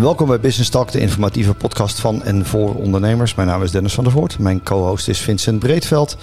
Welkom 0.00 0.28
bij 0.28 0.40
Business 0.40 0.70
Talk, 0.70 0.92
de 0.92 1.00
informatieve 1.00 1.54
podcast 1.54 2.00
van 2.00 2.22
en 2.22 2.46
voor 2.46 2.74
ondernemers. 2.74 3.34
Mijn 3.34 3.48
naam 3.48 3.62
is 3.62 3.70
Dennis 3.70 3.94
van 3.94 4.04
der 4.04 4.12
Voort. 4.12 4.38
Mijn 4.38 4.62
co-host 4.62 5.08
is 5.08 5.20
Vincent 5.20 5.58
Breedveld. 5.58 6.16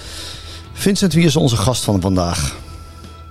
Vincent, 0.73 1.13
wie 1.13 1.25
is 1.25 1.35
onze 1.35 1.55
gast 1.55 1.83
van 1.83 2.01
vandaag? 2.01 2.55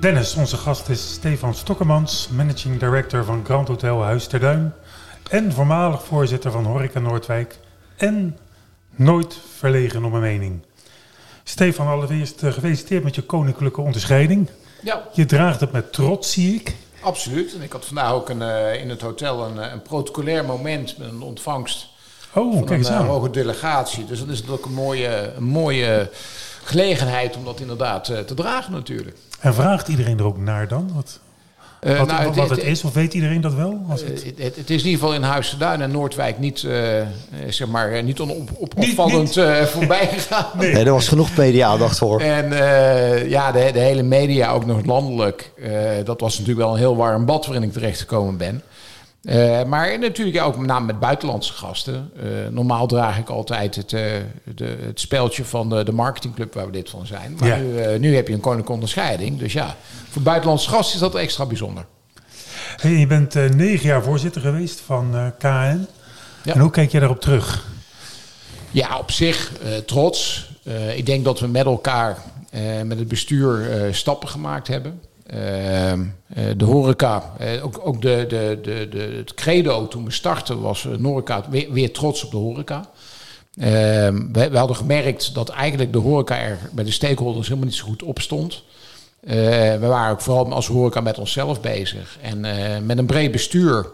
Dennis, 0.01 0.35
onze 0.35 0.57
gast 0.57 0.89
is 0.89 1.13
Stefan 1.13 1.55
Stokkemans, 1.55 2.29
Managing 2.33 2.79
Director 2.79 3.25
van 3.25 3.45
Grand 3.45 3.69
Hotel 3.69 4.03
Huis 4.03 4.27
ter 4.27 4.41
Duin. 4.41 4.73
En 5.31 5.53
voormalig 5.53 6.05
voorzitter 6.05 6.51
van 6.51 6.65
Horeca 6.65 7.01
Noordwijk. 7.01 7.59
En 7.97 8.37
nooit 8.97 9.39
verlegen 9.57 10.05
om 10.05 10.15
een 10.15 10.21
mening. 10.21 10.63
Stefan, 11.45 11.87
allereerst 11.87 12.43
uh, 12.43 12.53
gefeliciteerd 12.53 13.05
met 13.05 13.15
je 13.15 13.23
koninklijke 13.23 13.81
onderscheiding. 13.81 14.49
Ja. 14.83 15.03
Je 15.13 15.27
draagt 15.27 15.61
het 15.61 15.73
met 15.73 15.93
trots, 15.93 16.33
zie 16.33 16.55
ik. 16.55 16.75
Absoluut. 17.07 17.55
En 17.55 17.63
ik 17.63 17.73
had 17.73 17.85
vandaag 17.85 18.13
ook 18.13 18.29
een, 18.29 18.41
uh, 18.41 18.81
in 18.81 18.91
het 18.91 19.01
hotel 19.01 19.45
een, 19.45 19.73
een, 19.73 19.83
protocolair 19.83 20.45
moment 20.45 20.99
met 20.99 21.09
een 21.09 21.23
ontvangst 21.23 21.89
oh, 22.33 22.53
van 22.53 22.65
kijk 22.65 22.79
eens 22.79 22.89
een 22.89 22.95
uh, 22.95 23.01
aan. 23.01 23.07
hoge 23.07 23.31
delegatie. 23.31 24.05
Dus 24.05 24.19
dat 24.19 24.29
is 24.29 24.39
natuurlijk 24.39 24.67
een 24.67 24.73
mooie, 24.73 25.33
een 25.37 25.45
mooie 25.45 26.11
gelegenheid 26.65 27.37
om 27.37 27.45
dat 27.45 27.61
inderdaad 27.61 28.05
te 28.05 28.35
dragen 28.35 28.73
natuurlijk. 28.73 29.17
En 29.41 29.55
vraagt 29.55 29.89
iedereen 29.89 30.19
er 30.19 30.25
ook 30.25 30.39
naar 30.39 30.69
dan? 30.69 30.91
Wat, 30.95 31.21
Uh, 31.81 31.99
wat, 31.99 32.07
nou, 32.07 32.25
wat 32.25 32.37
het, 32.37 32.59
het, 32.59 32.67
is, 32.67 32.85
of 32.85 32.95
weet 32.95 33.15
iedereen 33.15 33.41
dat 33.41 33.55
wel? 33.55 33.81
Als 33.89 34.01
het... 34.01 34.25
Uh, 34.25 34.45
het, 34.45 34.57
het, 34.57 34.71
is 34.71 34.83
in 34.83 34.89
ieder 34.89 35.01
geval 35.01 35.15
in 35.15 35.23
Huis 35.23 35.57
Duin 35.59 35.81
en 35.81 35.91
Noordwijk 35.91 36.39
niet, 36.39 36.63
uh, 36.63 36.73
zeg 37.49 37.69
maar, 37.69 38.03
niet 38.03 38.21
on, 38.21 38.31
op, 38.31 38.51
op, 38.57 38.77
opvallend 38.77 39.33
voorbij 39.65 40.09
gegaan. 40.13 40.47
Nee. 40.59 40.73
nee. 40.73 40.85
er 40.85 40.93
was 40.93 41.09
genoeg 41.09 41.37
media-aandacht 41.37 41.99
voor. 41.99 42.21
En 42.21 42.49
ja, 43.29 43.53
de, 43.53 43.71
de, 43.73 43.79
hele 43.79 44.03
media, 44.03 44.51
ook 44.51 44.67
nog 44.67 44.85
landelijk, 44.85 45.53
dat 46.05 46.21
was 46.21 46.33
natuurlijk 46.33 46.67
wel 46.67 46.73
een 46.73 46.81
heel 46.81 46.97
warm 46.97 47.25
bad 47.25 47.47
waarin 47.47 47.65
ik 47.65 47.73
terecht 47.73 48.01
gekomen 48.01 48.37
ben. 48.37 48.63
Uh, 49.29 49.63
maar 49.65 49.99
natuurlijk 49.99 50.43
ook 50.43 50.57
met 50.57 50.67
name 50.67 50.87
met 50.87 50.99
buitenlandse 51.01 51.53
gasten. 51.53 52.11
Uh, 52.17 52.23
normaal 52.51 52.87
draag 52.87 53.19
ik 53.19 53.29
altijd 53.29 53.75
het, 53.75 53.93
uh, 53.93 54.01
de, 54.55 54.77
het 54.81 55.01
speldje 55.01 55.45
van 55.45 55.69
de, 55.69 55.85
de 55.85 55.93
marketingclub 55.93 56.55
waar 56.55 56.67
we 56.67 56.73
dit 56.73 56.91
van 56.91 57.07
zijn. 57.07 57.37
Maar 57.39 57.49
Ja. 57.49 57.57
nu, 57.57 57.99
nu 57.99 58.15
heb 58.15 58.29
je 58.29 58.35
een 58.35 58.41
koninklijke 58.41 58.73
onderscheiding. 58.73 59.39
Dus 59.39 59.53
ja, 59.53 59.77
voor 60.09 60.23
buitenlandse 60.23 60.69
gasten 60.69 60.95
is 60.95 61.01
dat 61.01 61.15
extra 61.15 61.47
bijzonder. 61.47 61.85
Hey, 62.77 62.91
je 62.93 63.07
bent 63.07 63.37
eh, 63.37 63.49
negen 63.51 63.87
jaar 63.87 64.03
voorzitter 64.03 64.41
geweest 64.41 64.81
van 64.81 65.15
eh, 65.17 65.27
KN. 65.39 65.87
Ja. 66.43 66.55
En 66.55 66.61
hoe 66.61 66.71
kijk 66.71 66.91
je 66.91 66.99
daarop 66.99 67.21
terug? 67.21 67.67
Ja, 68.71 68.99
op 68.99 69.11
zich 69.11 69.53
eh, 69.63 69.77
trots. 69.77 70.51
Eh, 70.65 70.97
ik 70.97 71.07
denk 71.07 71.25
dat 71.25 71.41
we 71.41 71.47
met 71.47 71.65
elkaar, 71.65 72.17
eh, 72.51 72.63
met 72.85 72.99
het 72.99 73.09
bestuur, 73.09 73.71
eh, 73.71 73.93
stappen 73.93 74.29
gemaakt 74.29 74.69
hebben. 74.69 75.01
Uh, 75.35 75.93
de 76.57 76.65
horeca, 76.65 77.33
uh, 77.41 77.65
ook, 77.65 77.81
ook 77.85 78.03
de, 78.03 78.25
de, 78.29 78.59
de, 78.63 78.89
de, 78.89 78.99
het 79.17 79.35
credo 79.35 79.89
toen 79.89 80.05
we 80.05 80.11
startten 80.11 80.61
was 80.61 80.85
uh, 80.85 80.97
Noreca 80.97 81.45
weer, 81.51 81.73
weer, 81.73 81.93
trots 81.93 82.25
op 82.25 82.31
de 82.31 82.37
horeca. 82.37 82.91
we, 83.55 84.49
we, 84.51 84.59
hadden 84.59 84.77
gemerkt 84.77 85.35
dat 85.35 85.49
eigenlijk 85.49 85.93
de 85.93 85.99
horeca 85.99 86.39
er 86.39 86.59
bij 86.73 86.85
de 86.85 86.91
stakeholders 86.91 87.47
helemaal 87.47 87.69
niet 87.69 87.79
zo 87.79 87.85
goed 87.85 88.03
op 88.03 88.21
stond. 88.21 88.63
we 89.21 89.79
waren 89.81 90.13
ook 90.13 90.21
vooral 90.21 90.53
als 90.53 90.67
horeca 90.67 91.01
met 91.01 91.19
onszelf 91.19 91.61
bezig. 91.61 92.19
En 92.21 92.41
met 92.87 92.99
een 92.99 93.07
breed 93.07 93.33
bestuur 93.33 93.87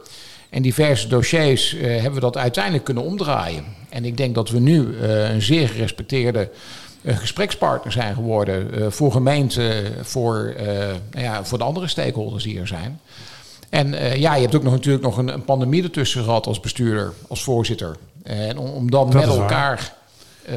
en 0.50 0.62
diverse 0.62 1.08
dossiers 1.08 1.76
hebben 1.80 2.14
we 2.14 2.20
dat 2.20 2.36
uiteindelijk 2.36 2.84
kunnen 2.84 3.04
omdraaien. 3.04 3.64
En 3.88 4.04
ik 4.04 4.16
denk 4.16 4.34
dat 4.34 4.50
we 4.50 4.58
nu 4.58 4.96
een 5.02 5.42
zeer 5.42 5.68
gerespecteerde 5.68 6.50
gesprekspartner 7.04 7.92
zijn 7.92 8.14
geworden 8.14 8.78
uh, 8.78 8.86
voor 8.90 9.12
gemeenten, 9.12 9.92
voor, 10.04 10.54
uh, 10.60 10.66
nou 10.66 11.24
ja, 11.24 11.44
voor 11.44 11.58
de 11.58 11.64
andere 11.64 11.88
stakeholders 11.88 12.44
die 12.44 12.60
er 12.60 12.66
zijn. 12.66 13.00
En 13.68 13.92
uh, 13.92 14.16
ja, 14.16 14.34
je 14.34 14.42
hebt 14.42 14.54
ook 14.54 14.62
nog 14.62 14.72
natuurlijk 14.72 15.04
nog 15.04 15.16
een, 15.16 15.28
een, 15.28 15.44
pandemie 15.44 15.82
ertussen 15.82 16.24
gehad 16.24 16.46
als 16.46 16.60
bestuurder, 16.60 17.12
als 17.28 17.42
voorzitter. 17.42 17.96
En 18.22 18.58
om, 18.58 18.70
om 18.70 18.90
dan 18.90 19.10
Dat 19.10 19.26
met 19.26 19.36
elkaar 19.36 19.94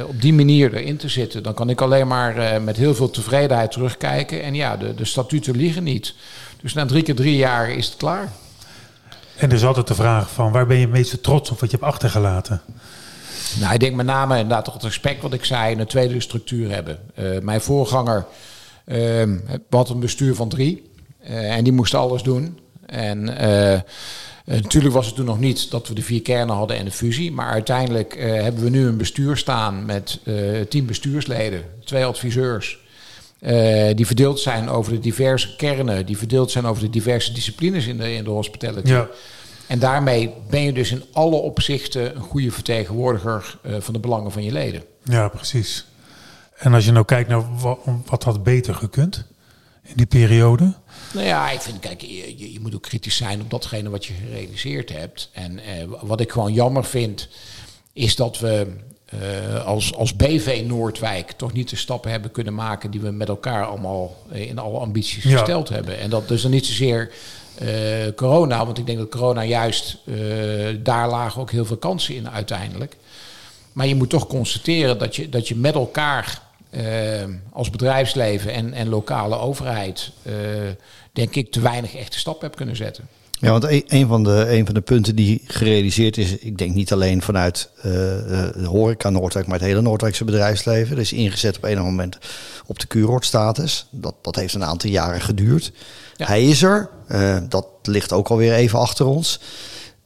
op 0.07 0.22
die 0.22 0.34
manier 0.34 0.73
erin 0.73 0.97
te 0.97 1.09
zitten, 1.09 1.44
dan 1.44 1.53
kan 1.53 1.69
ik 1.69 1.81
alleen 1.81 2.07
maar 2.07 2.61
met 2.61 2.78
heel 2.78 2.95
veel 2.95 3.09
tevredenheid 3.09 3.72
terugkijken. 3.72 4.44
En 4.44 4.53
ja, 4.53 4.78
de, 4.78 4.95
de 4.95 5.05
statuten 5.05 5.55
liggen 5.55 5.84
niet. 5.84 6.16
Dus 6.61 6.73
na 6.73 6.85
drie 6.85 7.03
keer 7.03 7.16
drie 7.16 7.35
jaar 7.35 7.69
is 7.69 7.85
het 7.85 7.95
klaar. 7.97 8.31
En 9.35 9.50
er 9.50 9.55
is 9.55 9.66
altijd 9.66 9.88
de 9.88 9.95
vraag 9.95 10.29
van 10.29 10.51
waar 10.51 10.67
ben 10.67 10.78
je 10.78 10.81
het 10.81 10.91
meeste 10.91 11.22
trots 11.22 11.51
op 11.51 11.59
wat 11.59 11.72
je 11.72 11.78
hebt 11.78 11.89
achtergelaten? 11.89 12.61
Nou, 13.59 13.73
ik 13.73 13.79
denk 13.79 13.95
met 13.95 14.05
name 14.05 14.33
inderdaad 14.33 14.66
toch 14.66 14.73
het 14.73 14.83
respect 14.83 15.21
wat 15.21 15.33
ik 15.33 15.45
zei, 15.45 15.75
een 15.75 15.85
tweede 15.85 16.19
structuur 16.19 16.71
hebben. 16.71 16.99
Uh, 17.19 17.39
mijn 17.39 17.61
voorganger 17.61 18.25
uh, 18.85 19.23
had 19.69 19.89
een 19.89 19.99
bestuur 19.99 20.35
van 20.35 20.49
drie 20.49 20.91
uh, 21.29 21.55
en 21.55 21.63
die 21.63 21.73
moest 21.73 21.93
alles 21.93 22.23
doen. 22.23 22.59
En 22.85 23.27
uh, 23.27 23.79
natuurlijk 24.45 24.93
was 24.93 25.05
het 25.05 25.16
toen 25.16 25.25
nog 25.25 25.39
niet 25.39 25.71
dat 25.71 25.88
we 25.88 25.93
de 25.93 26.01
vier 26.01 26.21
kernen 26.21 26.55
hadden 26.55 26.77
en 26.77 26.85
de 26.85 26.91
fusie, 26.91 27.31
maar 27.31 27.51
uiteindelijk 27.51 28.16
hebben 28.19 28.63
we 28.63 28.69
nu 28.69 28.88
een 28.88 28.97
bestuur 28.97 29.38
staan 29.38 29.85
met 29.85 30.19
tien 30.69 30.85
bestuursleden, 30.85 31.63
twee 31.83 32.05
adviseurs. 32.05 32.79
die 33.95 34.05
verdeeld 34.05 34.39
zijn 34.39 34.69
over 34.69 34.91
de 34.91 34.99
diverse 34.99 35.55
kernen, 35.55 36.05
die 36.05 36.17
verdeeld 36.17 36.51
zijn 36.51 36.66
over 36.66 36.83
de 36.83 36.89
diverse 36.89 37.33
disciplines 37.33 37.87
in 37.87 37.97
de, 37.97 38.13
in 38.13 38.23
de 38.23 38.29
hospitality. 38.29 38.91
Ja. 38.91 39.07
En 39.67 39.79
daarmee 39.79 40.33
ben 40.49 40.61
je 40.61 40.73
dus 40.73 40.91
in 40.91 41.03
alle 41.11 41.35
opzichten 41.35 42.15
een 42.15 42.21
goede 42.21 42.51
vertegenwoordiger 42.51 43.57
uh, 43.65 43.75
van 43.79 43.93
de 43.93 43.99
belangen 43.99 44.31
van 44.31 44.43
je 44.43 44.51
leden. 44.51 44.83
Ja, 45.03 45.27
precies. 45.27 45.85
En 46.55 46.73
als 46.73 46.85
je 46.85 46.91
nou 46.91 47.05
kijkt 47.05 47.29
naar 47.29 47.57
wat, 47.57 47.79
wat 48.05 48.23
had 48.23 48.43
beter 48.43 48.75
gekund 48.75 49.25
in 49.83 49.93
die 49.95 50.05
periode? 50.05 50.73
Nou 51.13 51.25
ja, 51.25 51.49
ik 51.51 51.61
vind, 51.61 51.79
kijk, 51.79 52.01
je, 52.01 52.51
je 52.53 52.59
moet 52.59 52.75
ook 52.75 52.81
kritisch 52.81 53.15
zijn 53.17 53.41
op 53.41 53.49
datgene 53.49 53.89
wat 53.89 54.05
je 54.05 54.13
gerealiseerd 54.13 54.89
hebt. 54.89 55.29
En 55.33 55.51
uh, 55.53 55.61
wat 56.01 56.19
ik 56.19 56.31
gewoon 56.31 56.53
jammer 56.53 56.85
vind, 56.85 57.27
is 57.93 58.15
dat 58.15 58.39
we 58.39 58.67
uh, 59.53 59.65
als, 59.65 59.93
als 59.95 60.15
BV 60.15 60.63
Noordwijk 60.67 61.31
toch 61.31 61.53
niet 61.53 61.69
de 61.69 61.75
stappen 61.75 62.11
hebben 62.11 62.31
kunnen 62.31 62.53
maken 62.53 62.91
die 62.91 63.01
we 63.01 63.11
met 63.11 63.27
elkaar 63.27 63.65
allemaal 63.65 64.15
in 64.31 64.59
alle 64.59 64.79
ambities 64.79 65.23
Ja. 65.23 65.37
gesteld 65.37 65.69
hebben. 65.69 65.99
En 65.99 66.09
dat 66.09 66.27
dus 66.27 66.41
dan 66.41 66.51
niet 66.51 66.65
zozeer 66.65 67.11
corona, 68.16 68.66
want 68.66 68.77
ik 68.77 68.85
denk 68.85 68.97
dat 68.97 69.09
corona 69.09 69.43
juist, 69.43 69.97
uh, 70.05 70.16
daar 70.83 71.09
lagen 71.09 71.41
ook 71.41 71.51
heel 71.51 71.66
veel 71.66 71.77
kansen 71.77 72.16
in 72.16 72.29
uiteindelijk. 72.29 72.97
Maar 73.73 73.88
je 73.88 73.95
moet 73.95 74.09
toch 74.09 74.27
constateren 74.27 74.97
dat 74.97 75.16
je, 75.16 75.29
dat 75.29 75.47
je 75.47 75.55
met 75.55 75.73
elkaar 75.73 76.41
uh, 76.71 76.83
als 77.51 77.69
bedrijfsleven 77.69 78.53
en, 78.53 78.73
en 78.73 78.89
lokale 78.89 79.38
overheid, 79.38 80.11
denk 81.13 81.35
ik, 81.35 81.51
te 81.51 81.59
weinig 81.59 81.95
echte 81.95 82.19
stappen 82.19 82.43
hebt 82.43 82.55
kunnen 82.55 82.75
zetten. 82.75 83.07
Ja, 83.39 83.51
want 83.51 83.83
een, 83.87 84.07
van 84.07 84.23
de, 84.23 84.45
een 84.49 84.66
van 84.66 84.73
de 84.73 84.81
punten 84.81 85.16
die 85.16 85.41
gerealiseerd 85.47 86.17
is, 86.17 86.37
ik 86.37 86.57
denk 86.57 86.73
niet 86.73 86.93
alleen 86.93 87.22
vanuit 87.22 87.69
uh, 87.77 87.83
de 87.83 88.66
horeca 88.66 89.09
Noordwijk, 89.09 89.47
maar 89.47 89.59
het 89.59 89.67
hele 89.67 89.81
Noordwijkse 89.81 90.23
bedrijfsleven. 90.23 90.95
Er 90.95 91.01
is 91.01 91.13
ingezet 91.13 91.57
op 91.57 91.63
een 91.63 91.81
moment 91.81 92.17
op 92.66 92.79
de 92.79 92.87
kuurortstatus. 92.87 93.87
Dat, 93.89 94.16
dat 94.22 94.35
heeft 94.35 94.53
een 94.53 94.63
aantal 94.63 94.89
jaren 94.89 95.22
geduurd. 95.22 95.72
Ja. 96.15 96.25
Hij 96.25 96.45
is 96.45 96.63
er, 96.63 96.89
uh, 97.11 97.37
dat 97.49 97.67
ligt 97.83 98.13
ook 98.13 98.27
alweer 98.27 98.53
even 98.53 98.79
achter 98.79 99.05
ons. 99.05 99.39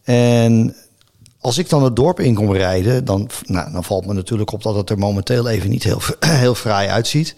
En 0.04 0.76
als 1.40 1.58
ik 1.58 1.70
dan 1.70 1.84
het 1.84 1.96
dorp 1.96 2.20
in 2.20 2.36
kom 2.36 2.54
rijden, 2.54 3.06
dan, 3.06 3.30
nou, 3.46 3.72
dan 3.72 3.84
valt 3.84 4.06
me 4.06 4.14
natuurlijk 4.14 4.52
op 4.52 4.64
dat 4.64 4.76
het 4.76 4.90
er 4.90 4.98
momenteel 4.98 5.48
even 5.48 5.70
niet 5.70 5.84
heel, 5.84 6.02
heel 6.26 6.56
fraai 6.56 6.88
uitziet. 6.88 7.36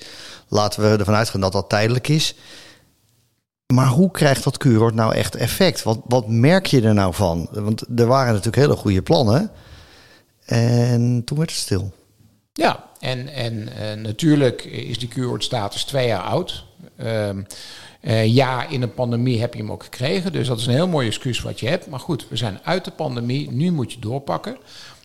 Laten 0.47 0.81
we 0.81 0.97
ervan 0.97 1.15
uitgaan 1.15 1.41
dat 1.41 1.51
dat 1.51 1.69
tijdelijk 1.69 2.07
is. 2.07 2.35
Maar 3.73 3.87
hoe 3.87 4.11
krijgt 4.11 4.43
dat 4.43 4.57
kuuroord 4.57 4.95
nou 4.95 5.15
echt 5.15 5.35
effect? 5.35 5.83
Wat, 5.83 5.99
wat 6.05 6.27
merk 6.27 6.65
je 6.65 6.81
er 6.81 6.93
nou 6.93 7.13
van? 7.13 7.47
Want 7.51 7.83
er 7.95 8.05
waren 8.05 8.33
natuurlijk 8.33 8.63
hele 8.63 8.75
goede 8.75 9.01
plannen. 9.01 9.51
En 10.45 11.21
toen 11.25 11.37
werd 11.37 11.49
het 11.49 11.59
stil. 11.59 11.93
Ja, 12.53 12.83
en, 12.99 13.27
en 13.27 13.53
uh, 13.53 14.03
natuurlijk 14.03 14.63
is 14.63 14.99
die 14.99 15.07
kuuroordstatus 15.07 15.83
twee 15.83 16.07
jaar 16.07 16.21
oud. 16.21 16.65
Uh, 16.97 17.29
uh, 18.01 18.25
ja, 18.25 18.67
in 18.67 18.81
een 18.81 18.93
pandemie 18.93 19.39
heb 19.39 19.53
je 19.53 19.59
hem 19.59 19.71
ook 19.71 19.83
gekregen. 19.83 20.31
Dus 20.31 20.47
dat 20.47 20.59
is 20.59 20.65
een 20.65 20.73
heel 20.73 20.87
mooi 20.87 21.07
excuus 21.07 21.41
wat 21.41 21.59
je 21.59 21.67
hebt. 21.67 21.87
Maar 21.87 21.99
goed, 21.99 22.27
we 22.29 22.35
zijn 22.35 22.59
uit 22.63 22.85
de 22.85 22.91
pandemie. 22.91 23.51
Nu 23.51 23.71
moet 23.71 23.93
je 23.93 23.99
doorpakken. 23.99 24.57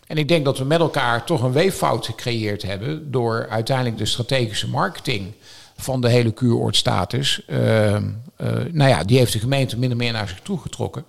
En 0.07 0.17
ik 0.17 0.27
denk 0.27 0.45
dat 0.45 0.57
we 0.57 0.63
met 0.63 0.79
elkaar 0.79 1.25
toch 1.25 1.41
een 1.41 1.51
weeffout 1.51 2.05
gecreëerd 2.05 2.61
hebben... 2.61 3.11
door 3.11 3.47
uiteindelijk 3.49 3.97
de 3.97 4.05
strategische 4.05 4.69
marketing 4.69 5.33
van 5.75 6.01
de 6.01 6.09
hele 6.09 6.31
kuuroordstatus. 6.31 7.41
Uh, 7.47 7.57
nou 8.71 8.89
ja, 8.89 9.03
die 9.03 9.17
heeft 9.17 9.33
de 9.33 9.39
gemeente 9.39 9.77
min 9.77 9.97
meer 9.97 10.11
naar 10.11 10.27
zich 10.27 10.39
toe 10.39 10.59
getrokken. 10.59 11.05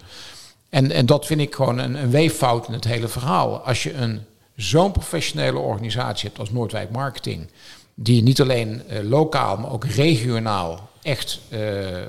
En, 0.68 0.90
en 0.90 1.06
dat 1.06 1.26
vind 1.26 1.40
ik 1.40 1.54
gewoon 1.54 1.78
een, 1.78 1.94
een 1.94 2.10
weeffout 2.10 2.66
in 2.66 2.72
het 2.72 2.84
hele 2.84 3.08
verhaal. 3.08 3.58
Als 3.58 3.82
je 3.82 3.94
een 3.94 4.20
zo'n 4.56 4.92
professionele 4.92 5.58
organisatie 5.58 6.28
hebt 6.28 6.40
als 6.40 6.50
Noordwijk 6.50 6.90
Marketing... 6.90 7.50
die 7.94 8.22
niet 8.22 8.40
alleen 8.40 8.82
uh, 8.90 8.98
lokaal, 9.08 9.56
maar 9.56 9.72
ook 9.72 9.84
regionaal 9.84 10.88
echt 11.08 11.40
uh, 11.48 11.58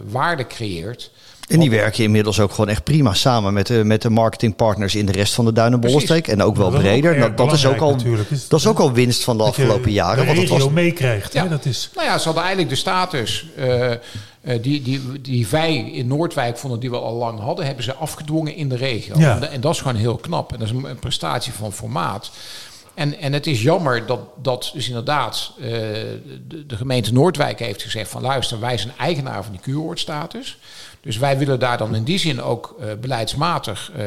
waarde 0.10 0.48
creëert... 0.48 1.12
En 1.48 1.60
die 1.60 1.70
werken 1.70 2.04
inmiddels 2.04 2.40
ook 2.40 2.52
gewoon 2.52 2.70
echt 2.70 2.84
prima 2.84 3.14
samen 3.14 3.54
met 3.54 3.68
de, 3.68 3.84
met 3.84 4.02
de 4.02 4.10
marketingpartners 4.10 4.96
in 4.96 5.06
de 5.06 5.12
rest 5.12 5.34
van 5.34 5.46
de 5.46 5.52
Duinenbollenstreek. 5.52 6.28
En 6.28 6.44
ook 6.44 6.56
wel 6.56 6.72
dat 6.72 6.82
breder. 6.82 7.14
Ook 7.14 7.20
dat, 7.20 7.38
dat, 7.38 7.54
is 7.54 7.66
ook 7.66 7.80
al, 7.80 7.96
is, 8.30 8.48
dat 8.48 8.60
is 8.60 8.68
ook 8.68 8.80
al 8.80 8.92
winst 8.92 9.24
van 9.24 9.38
de 9.38 9.44
afgelopen 9.44 9.92
jaren. 9.92 10.26
Regio 10.26 10.42
het 10.42 10.50
was... 10.64 10.70
meekrijgt. 10.70 11.34
Ja. 11.34 11.44
Hè? 11.44 11.50
Dat 11.50 11.66
is... 11.66 11.90
Nou 11.96 12.08
ja, 12.08 12.18
ze 12.18 12.24
hadden 12.24 12.44
eigenlijk 12.44 12.74
de 12.74 12.80
status 12.80 13.46
uh, 13.58 13.66
uh, 13.66 13.92
Uh, 14.44 14.62
die, 14.62 14.82
die, 14.82 15.22
die 15.22 15.48
wij 15.48 15.76
in 15.76 16.08
Noordwijk 16.08 16.58
vonden 16.58 16.80
die 16.80 16.90
we 16.90 16.98
al 16.98 17.14
lang 17.14 17.40
hadden, 17.40 17.66
hebben 17.66 17.84
ze 17.84 17.94
afgedwongen 17.94 18.56
in 18.56 18.70
de 18.70 18.76
regio. 18.76 19.20
Ja. 19.20 19.36
En, 19.36 19.52
en 19.52 19.62
dat 19.62 19.74
is 19.74 19.82
gewoon 19.82 19.96
heel 19.96 20.16
knap. 20.16 20.54
En 20.54 20.60
dat 20.60 20.68
is 20.68 20.74
een, 20.74 20.84
een 20.84 21.00
prestatie 21.00 21.54
van 21.54 21.74
formaat. 21.74 22.32
En, 23.00 23.20
en 23.20 23.34
het 23.34 23.48
is 23.48 23.62
jammer 23.62 24.06
dat, 24.06 24.20
dat 24.36 24.72
dus 24.74 24.88
inderdaad 24.88 25.52
uh, 25.58 25.68
de, 26.48 26.76
gemeente 26.76 27.14
Noordwijk 27.14 27.60
heeft 27.60 27.82
gezegd 27.82 28.10
van 28.10 28.22
luister, 28.22 28.60
wij 28.60 28.78
zijn 28.78 28.94
eigenaar 28.98 29.44
van 29.44 29.52
die 29.52 29.62
kuuroordstatus. 29.62 30.58
Dus 31.02 31.18
wij 31.18 31.38
willen 31.38 31.60
daar 31.60 31.78
dan 31.78 31.96
in 31.96 32.04
die 32.04 32.18
zin 32.18 32.42
ook 32.42 32.76
uh, 32.80 32.86
beleidsmatig 33.02 33.92
uh, 33.98 34.04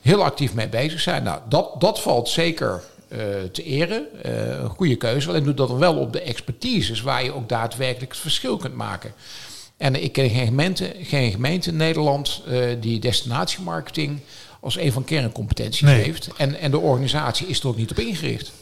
heel 0.00 0.24
actief 0.24 0.54
mee 0.54 0.68
bezig 0.68 1.00
zijn. 1.00 1.22
Nou, 1.22 1.40
dat, 1.48 1.80
dat 1.80 2.00
valt 2.00 2.28
zeker 2.28 2.82
te 3.52 3.62
eren. 3.62 4.06
een 4.62 4.68
goede 4.68 4.96
keuze. 4.96 5.28
Alleen 5.28 5.44
doet 5.44 5.56
dat 5.56 5.70
wel 5.70 5.96
op 5.96 6.12
de 6.12 6.20
expertises 6.20 7.00
waar 7.00 7.24
je 7.24 7.32
ook 7.32 7.48
daadwerkelijk 7.48 8.12
het 8.12 8.20
verschil 8.20 8.56
kunt 8.56 8.74
maken. 8.74 9.12
En 9.76 10.02
ik 10.02 10.12
ken 10.12 10.30
geen 10.30 10.46
gemeente, 10.46 10.94
geen 11.02 11.30
gemeente 11.30 11.70
in 11.70 11.76
Nederland 11.76 12.42
die 12.80 12.98
destinatiemarketing 12.98 14.20
als 14.60 14.78
een 14.78 14.92
van 14.92 15.04
kerncompetenties 15.04 15.80
Nee. 15.80 16.02
heeft. 16.02 16.28
En, 16.36 16.60
en 16.60 16.70
de 16.70 16.78
organisatie 16.78 17.46
is 17.46 17.60
er 17.60 17.68
ook 17.68 17.76
niet 17.76 17.90
op 17.90 17.98
ingericht. 17.98 18.52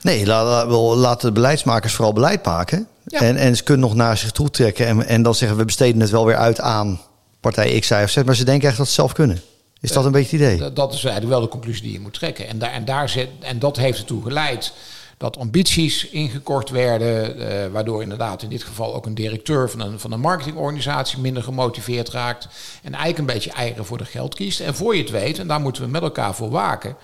Nee, 0.00 0.26
la- 0.26 0.44
la- 0.44 0.66
wel, 0.68 0.96
laten 0.96 1.26
de 1.28 1.32
beleidsmakers 1.34 1.92
vooral 1.92 2.12
beleid 2.12 2.44
maken. 2.44 2.86
Ja. 3.06 3.20
En, 3.20 3.36
en 3.36 3.56
ze 3.56 3.62
kunnen 3.62 3.86
nog 3.88 3.96
naar 3.96 4.16
zich 4.16 4.30
toe 4.30 4.50
trekken. 4.50 4.86
En, 4.86 5.06
en 5.06 5.22
dan 5.22 5.34
zeggen 5.34 5.58
we 5.58 5.64
besteden 5.64 6.00
het 6.00 6.10
wel 6.10 6.26
weer 6.26 6.36
uit 6.36 6.60
aan 6.60 7.00
partij 7.40 7.78
X, 7.80 7.88
Y 7.90 7.94
of 8.02 8.10
Z. 8.10 8.16
Maar 8.24 8.36
ze 8.36 8.44
denken 8.44 8.68
echt 8.68 8.76
dat 8.76 8.86
ze 8.86 8.92
het 8.92 9.00
zelf 9.00 9.12
kunnen. 9.12 9.40
Is 9.80 9.92
dat 9.92 10.04
een 10.04 10.12
beetje 10.12 10.36
het 10.36 10.46
idee? 10.46 10.58
Dat, 10.58 10.76
dat 10.76 10.92
is 10.92 11.04
eigenlijk 11.04 11.34
wel 11.34 11.40
de 11.44 11.48
conclusie 11.48 11.82
die 11.82 11.92
je 11.92 12.00
moet 12.00 12.14
trekken. 12.14 12.48
En, 12.48 12.58
daar, 12.58 12.70
en, 12.72 12.84
daar 12.84 13.08
zit, 13.08 13.28
en 13.40 13.58
dat 13.58 13.76
heeft 13.76 13.98
ertoe 13.98 14.22
geleid 14.22 14.72
dat 15.16 15.38
ambities 15.38 16.08
ingekort 16.08 16.70
werden, 16.70 17.38
eh, 17.38 17.70
waardoor 17.72 18.02
inderdaad 18.02 18.42
in 18.42 18.48
dit 18.48 18.62
geval 18.62 18.94
ook 18.94 19.06
een 19.06 19.14
directeur 19.14 19.70
van 19.70 19.80
een, 19.80 20.00
van 20.00 20.12
een 20.12 20.20
marketingorganisatie 20.20 21.18
minder 21.18 21.42
gemotiveerd 21.42 22.08
raakt 22.08 22.48
en 22.82 22.92
eigenlijk 22.92 23.18
een 23.18 23.34
beetje 23.34 23.52
eigen 23.52 23.84
voor 23.84 23.98
de 23.98 24.04
geld 24.04 24.34
kiest. 24.34 24.60
En 24.60 24.74
voor 24.74 24.96
je 24.96 25.02
het 25.02 25.10
weet, 25.10 25.38
en 25.38 25.46
daar 25.46 25.60
moeten 25.60 25.82
we 25.82 25.88
met 25.88 26.02
elkaar 26.02 26.34
voor 26.34 26.50
waken, 26.50 26.96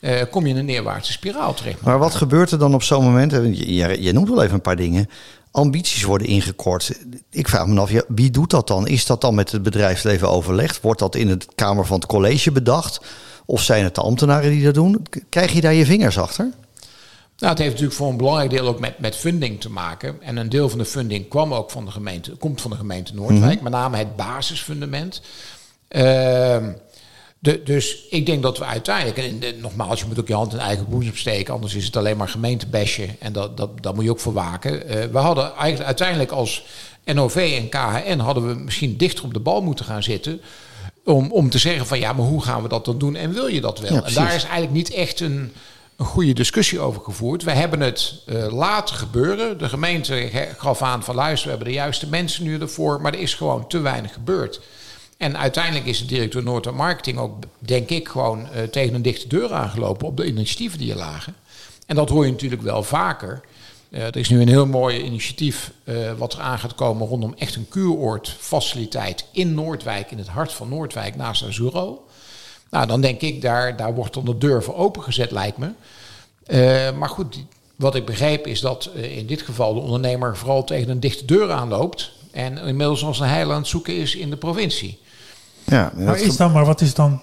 eh, 0.00 0.20
kom 0.30 0.44
je 0.44 0.52
in 0.52 0.56
een 0.56 0.64
neerwaartse 0.64 1.12
spiraal 1.12 1.54
terecht. 1.54 1.80
Maar 1.80 1.98
wat 1.98 2.14
gebeurt 2.14 2.50
er 2.50 2.58
dan 2.58 2.74
op 2.74 2.82
zo'n 2.82 3.04
moment? 3.04 3.32
Je, 3.32 3.74
je, 3.74 4.02
je 4.02 4.12
noemt 4.12 4.28
wel 4.28 4.42
even 4.42 4.54
een 4.54 4.60
paar 4.60 4.76
dingen. 4.76 5.08
Ambities 5.50 6.02
worden 6.02 6.26
ingekort. 6.26 7.00
Ik 7.30 7.48
vraag 7.48 7.66
me 7.66 7.80
af, 7.80 7.90
ja, 7.90 8.02
wie 8.08 8.30
doet 8.30 8.50
dat 8.50 8.66
dan? 8.66 8.86
Is 8.86 9.06
dat 9.06 9.20
dan 9.20 9.34
met 9.34 9.52
het 9.52 9.62
bedrijfsleven 9.62 10.30
overlegd? 10.30 10.80
Wordt 10.80 10.98
dat 10.98 11.14
in 11.14 11.26
de 11.26 11.38
Kamer 11.54 11.86
van 11.86 11.96
het 11.96 12.06
College 12.06 12.52
bedacht? 12.52 13.00
Of 13.46 13.62
zijn 13.62 13.84
het 13.84 13.94
de 13.94 14.00
ambtenaren 14.00 14.50
die 14.50 14.64
dat 14.64 14.74
doen? 14.74 15.06
Krijg 15.28 15.52
je 15.52 15.60
daar 15.60 15.74
je 15.74 15.86
vingers 15.86 16.18
achter? 16.18 16.50
Nou, 17.38 17.50
het 17.50 17.58
heeft 17.58 17.70
natuurlijk 17.70 17.98
voor 17.98 18.08
een 18.10 18.16
belangrijk 18.16 18.50
deel 18.50 18.66
ook 18.66 18.80
met, 18.80 18.98
met 18.98 19.16
funding 19.16 19.60
te 19.60 19.70
maken. 19.70 20.16
En 20.22 20.36
een 20.36 20.48
deel 20.48 20.68
van 20.68 20.78
de 20.78 20.84
funding 20.84 21.28
kwam 21.28 21.54
ook 21.54 21.70
van 21.70 21.84
de 21.84 21.90
gemeente, 21.90 22.30
komt 22.30 22.60
van 22.60 22.70
de 22.70 22.76
gemeente 22.76 23.14
Noordwijk, 23.14 23.60
met 23.60 23.72
name 23.72 23.96
het 23.96 24.16
basisfundament. 24.16 25.20
Ehm, 25.88 26.72
de, 27.38 27.62
dus 27.64 27.96
ik 28.10 28.26
denk 28.26 28.42
dat 28.42 28.58
we 28.58 28.64
uiteindelijk, 28.64 29.18
en 29.18 29.38
de- 29.40 29.56
nogmaals, 29.60 30.00
je 30.00 30.06
moet 30.06 30.20
ook 30.20 30.28
je 30.28 30.34
hand 30.34 30.52
in 30.52 30.58
eigen 30.58 30.88
boezem 30.88 31.16
steken, 31.16 31.54
anders 31.54 31.74
is 31.74 31.84
het 31.86 31.96
alleen 31.96 32.16
maar 32.16 32.28
gemeentebesje 32.28 33.08
en 33.18 33.32
dat, 33.32 33.56
dat, 33.56 33.82
daar 33.82 33.94
moet 33.94 34.04
je 34.04 34.10
ook 34.10 34.20
voor 34.20 34.32
waken. 34.32 34.88
Eh, 34.88 35.04
we 35.12 35.18
hadden 35.18 35.44
eigenlijk 35.54 35.86
uiteindelijk 35.86 36.30
als 36.30 36.64
NOV 37.04 37.54
en 37.60 37.68
KHN 37.68 38.18
hadden 38.18 38.46
we 38.48 38.54
misschien 38.54 38.96
dichter 38.96 39.24
op 39.24 39.32
de 39.34 39.40
bal 39.40 39.62
moeten 39.62 39.84
gaan 39.84 40.02
zitten. 40.02 40.40
Om, 41.04 41.30
om 41.32 41.50
te 41.50 41.58
zeggen 41.58 41.86
van 41.86 41.98
ja, 41.98 42.12
maar 42.12 42.26
hoe 42.26 42.42
gaan 42.42 42.62
we 42.62 42.68
dat 42.68 42.84
dan 42.84 42.98
doen 42.98 43.16
en 43.16 43.32
wil 43.32 43.46
je 43.46 43.60
dat 43.60 43.78
wel? 43.80 43.92
Ja, 43.94 44.02
en 44.04 44.14
daar 44.14 44.34
is 44.34 44.42
eigenlijk 44.42 44.72
niet 44.72 44.90
echt 44.92 45.20
een, 45.20 45.52
een 45.96 46.06
goede 46.06 46.32
discussie 46.32 46.80
over 46.80 47.02
gevoerd. 47.02 47.42
We 47.42 47.50
hebben 47.50 47.80
het 47.80 48.22
eh, 48.26 48.52
laten 48.52 48.96
gebeuren. 48.96 49.58
De 49.58 49.68
gemeente 49.68 50.14
ge- 50.32 50.54
gaf 50.58 50.82
aan 50.82 51.02
van 51.02 51.14
luister, 51.14 51.44
we 51.44 51.54
hebben 51.54 51.68
de 51.72 51.78
juiste 51.78 52.08
mensen 52.08 52.44
nu 52.44 52.60
ervoor, 52.60 53.00
maar 53.00 53.14
er 53.14 53.20
is 53.20 53.34
gewoon 53.34 53.66
te 53.68 53.78
weinig 53.78 54.12
gebeurd. 54.12 54.60
En 55.16 55.38
uiteindelijk 55.38 55.86
is 55.86 55.98
de 55.98 56.04
directeur 56.06 56.42
Noord 56.42 56.70
Marketing 56.70 57.18
ook, 57.18 57.34
denk 57.58 57.88
ik, 57.90 58.08
gewoon 58.08 58.48
eh, 58.50 58.62
tegen 58.62 58.94
een 58.94 59.02
dichte 59.02 59.28
deur 59.28 59.52
aangelopen 59.52 60.06
op 60.06 60.16
de 60.16 60.26
initiatieven 60.26 60.78
die 60.78 60.90
er 60.92 60.98
lagen. 60.98 61.34
En 61.86 61.96
dat 61.96 62.08
hoor 62.08 62.24
je 62.24 62.30
natuurlijk 62.32 62.62
wel 62.62 62.82
vaker. 62.82 63.40
Eh, 63.90 64.02
er 64.04 64.16
is 64.16 64.28
nu 64.28 64.40
een 64.40 64.48
heel 64.48 64.66
mooi 64.66 65.02
initiatief 65.02 65.70
wat 66.18 66.32
er 66.32 66.40
aan 66.40 66.58
gaat 66.58 66.74
komen 66.74 67.06
rondom 67.06 67.34
echt 67.38 67.54
een 67.54 67.68
kuuroordfaciliteit 67.68 69.24
in 69.32 69.54
Noordwijk, 69.54 70.10
in 70.10 70.18
het 70.18 70.28
hart 70.28 70.52
van 70.52 70.68
Noordwijk, 70.68 71.16
naast 71.16 71.44
Azuro. 71.44 72.04
Nou, 72.70 72.86
dan 72.86 73.00
denk 73.00 73.20
ik, 73.20 73.42
daar, 73.42 73.76
daar 73.76 73.94
wordt 73.94 74.14
dan 74.14 74.24
de 74.24 74.38
deur 74.38 74.62
voor 74.62 74.76
opengezet, 74.76 75.30
lijkt 75.30 75.58
me. 75.58 75.70
Eh, 76.46 76.98
maar 76.98 77.08
goed, 77.08 77.44
wat 77.76 77.94
ik 77.94 78.04
begreep 78.04 78.46
is 78.46 78.60
dat 78.60 78.90
eh, 78.94 79.16
in 79.16 79.26
dit 79.26 79.42
geval 79.42 79.74
de 79.74 79.80
ondernemer 79.80 80.36
vooral 80.36 80.64
tegen 80.64 80.88
een 80.88 81.00
dichte 81.00 81.24
deur 81.24 81.52
aanloopt. 81.52 82.12
En 82.32 82.58
inmiddels 82.58 83.04
als 83.04 83.20
een 83.20 83.28
heil 83.28 83.52
aan 83.52 83.58
het 83.58 83.66
zoeken 83.66 83.96
is 83.96 84.14
in 84.14 84.30
de 84.30 84.36
provincie. 84.36 84.98
Ja, 85.64 85.92
Maar, 85.96 86.20
is 86.20 86.36
dan, 86.36 86.52
maar 86.52 86.64
wat 86.64 86.80
is 86.80 86.94
dan 86.94 87.22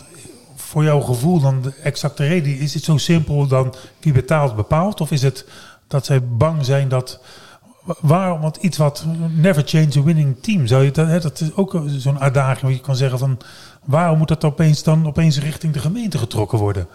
voor 0.55 0.83
jouw 0.83 1.01
gevoel 1.01 1.39
dan 1.39 1.61
de 1.61 1.73
exacte 1.83 2.27
reden? 2.27 2.57
Is 2.57 2.73
het 2.73 2.83
zo 2.83 2.97
simpel 2.97 3.47
dan 3.47 3.73
wie 3.99 4.13
betaalt 4.13 4.55
bepaalt? 4.55 5.01
Of 5.01 5.11
is 5.11 5.21
het 5.21 5.45
dat 5.87 6.05
zij 6.05 6.23
bang 6.23 6.65
zijn 6.65 6.87
dat... 6.87 7.19
Waarom? 7.99 8.41
Want 8.41 8.57
iets 8.57 8.77
wat 8.77 9.05
never 9.35 9.63
change 9.65 9.97
a 9.97 10.03
winning 10.03 10.35
team. 10.41 10.67
Zou 10.67 10.83
je 10.83 10.91
dat, 10.91 11.07
hè, 11.07 11.19
dat 11.19 11.41
is 11.41 11.55
ook 11.55 11.81
zo'n 11.87 12.19
uitdaging 12.19 12.61
waar 12.61 12.71
je 12.71 12.79
kan 12.79 12.95
zeggen 12.95 13.19
van... 13.19 13.37
Waarom 13.85 14.17
moet 14.17 14.27
dat 14.27 14.43
opeens 14.43 14.83
dan 14.83 15.07
opeens 15.07 15.39
richting 15.39 15.73
de 15.73 15.79
gemeente 15.79 16.17
getrokken 16.17 16.57
worden? 16.57 16.87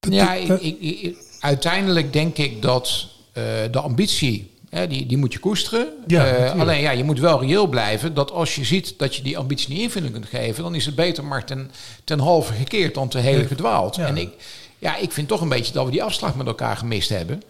Dat- 0.00 0.12
Ja, 0.12 0.46
dat- 0.46 0.62
ik, 0.62 0.76
ik, 0.80 1.16
uiteindelijk 1.40 2.12
denk 2.12 2.36
ik 2.38 2.62
dat 2.62 3.06
eh, 3.32 3.42
de 3.70 3.80
ambitie, 3.80 4.50
hè, 4.70 4.86
die, 4.86 5.06
die 5.06 5.16
moet 5.16 5.32
je 5.32 5.38
koesteren. 5.38 5.88
Ja, 6.06 6.26
Eh, 6.26 6.60
alleen 6.60 6.80
ja, 6.80 6.90
je 6.90 7.04
moet 7.04 7.18
wel 7.20 7.40
reëel 7.40 7.66
blijven 7.66 8.14
dat 8.14 8.30
als 8.30 8.54
je 8.54 8.64
ziet 8.64 8.94
dat 8.98 9.16
je 9.16 9.22
die 9.22 9.38
ambitie 9.38 9.68
niet 9.68 9.80
invulling 9.80 10.12
kunt 10.12 10.26
geven, 10.26 10.62
dan 10.62 10.74
is 10.74 10.86
het 10.86 10.94
beter 10.94 11.24
maar 11.24 11.44
ten, 11.44 11.70
ten 12.04 12.18
halve 12.18 12.52
gekeerd 12.52 12.94
dan 12.94 13.08
te 13.08 13.18
hele 13.18 13.46
gedwaald. 13.46 13.96
Ja. 13.96 14.06
En 14.06 14.16
ik, 14.16 14.30
ja, 14.78 14.96
ik 14.96 15.12
vind 15.12 15.28
toch 15.28 15.40
een 15.40 15.48
beetje 15.48 15.72
dat 15.72 15.84
we 15.84 15.90
die 15.90 16.02
afslag 16.02 16.34
met 16.34 16.46
elkaar 16.46 16.76
gemist 16.76 17.08
hebben. 17.08 17.42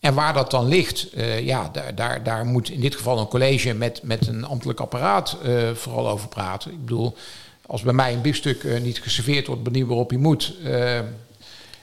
En 0.00 0.14
waar 0.14 0.34
dat 0.34 0.50
dan 0.50 0.68
ligt, 0.68 1.12
eh, 1.12 1.46
ja, 1.46 1.70
daar, 1.72 1.94
daar, 1.94 2.22
daar 2.22 2.46
moet 2.46 2.70
in 2.70 2.80
dit 2.80 2.94
geval 2.94 3.18
een 3.18 3.28
college 3.28 3.74
met, 3.74 4.00
met 4.02 4.26
een 4.26 4.44
ambtelijk 4.44 4.80
apparaat 4.80 5.36
eh, 5.44 5.52
vooral 5.74 6.08
over 6.08 6.28
praten. 6.28 6.70
Ik 6.70 6.84
bedoel, 6.84 7.16
als 7.66 7.82
bij 7.82 7.92
mij 7.92 8.12
een 8.12 8.20
biefstuk 8.20 8.64
eh, 8.64 8.80
niet 8.80 9.00
geserveerd 9.00 9.46
wordt 9.46 9.60
op 9.60 9.66
de 9.66 9.70
manier 9.72 9.86
waarop 9.88 10.10
je 10.10 10.18
moet, 10.18 10.54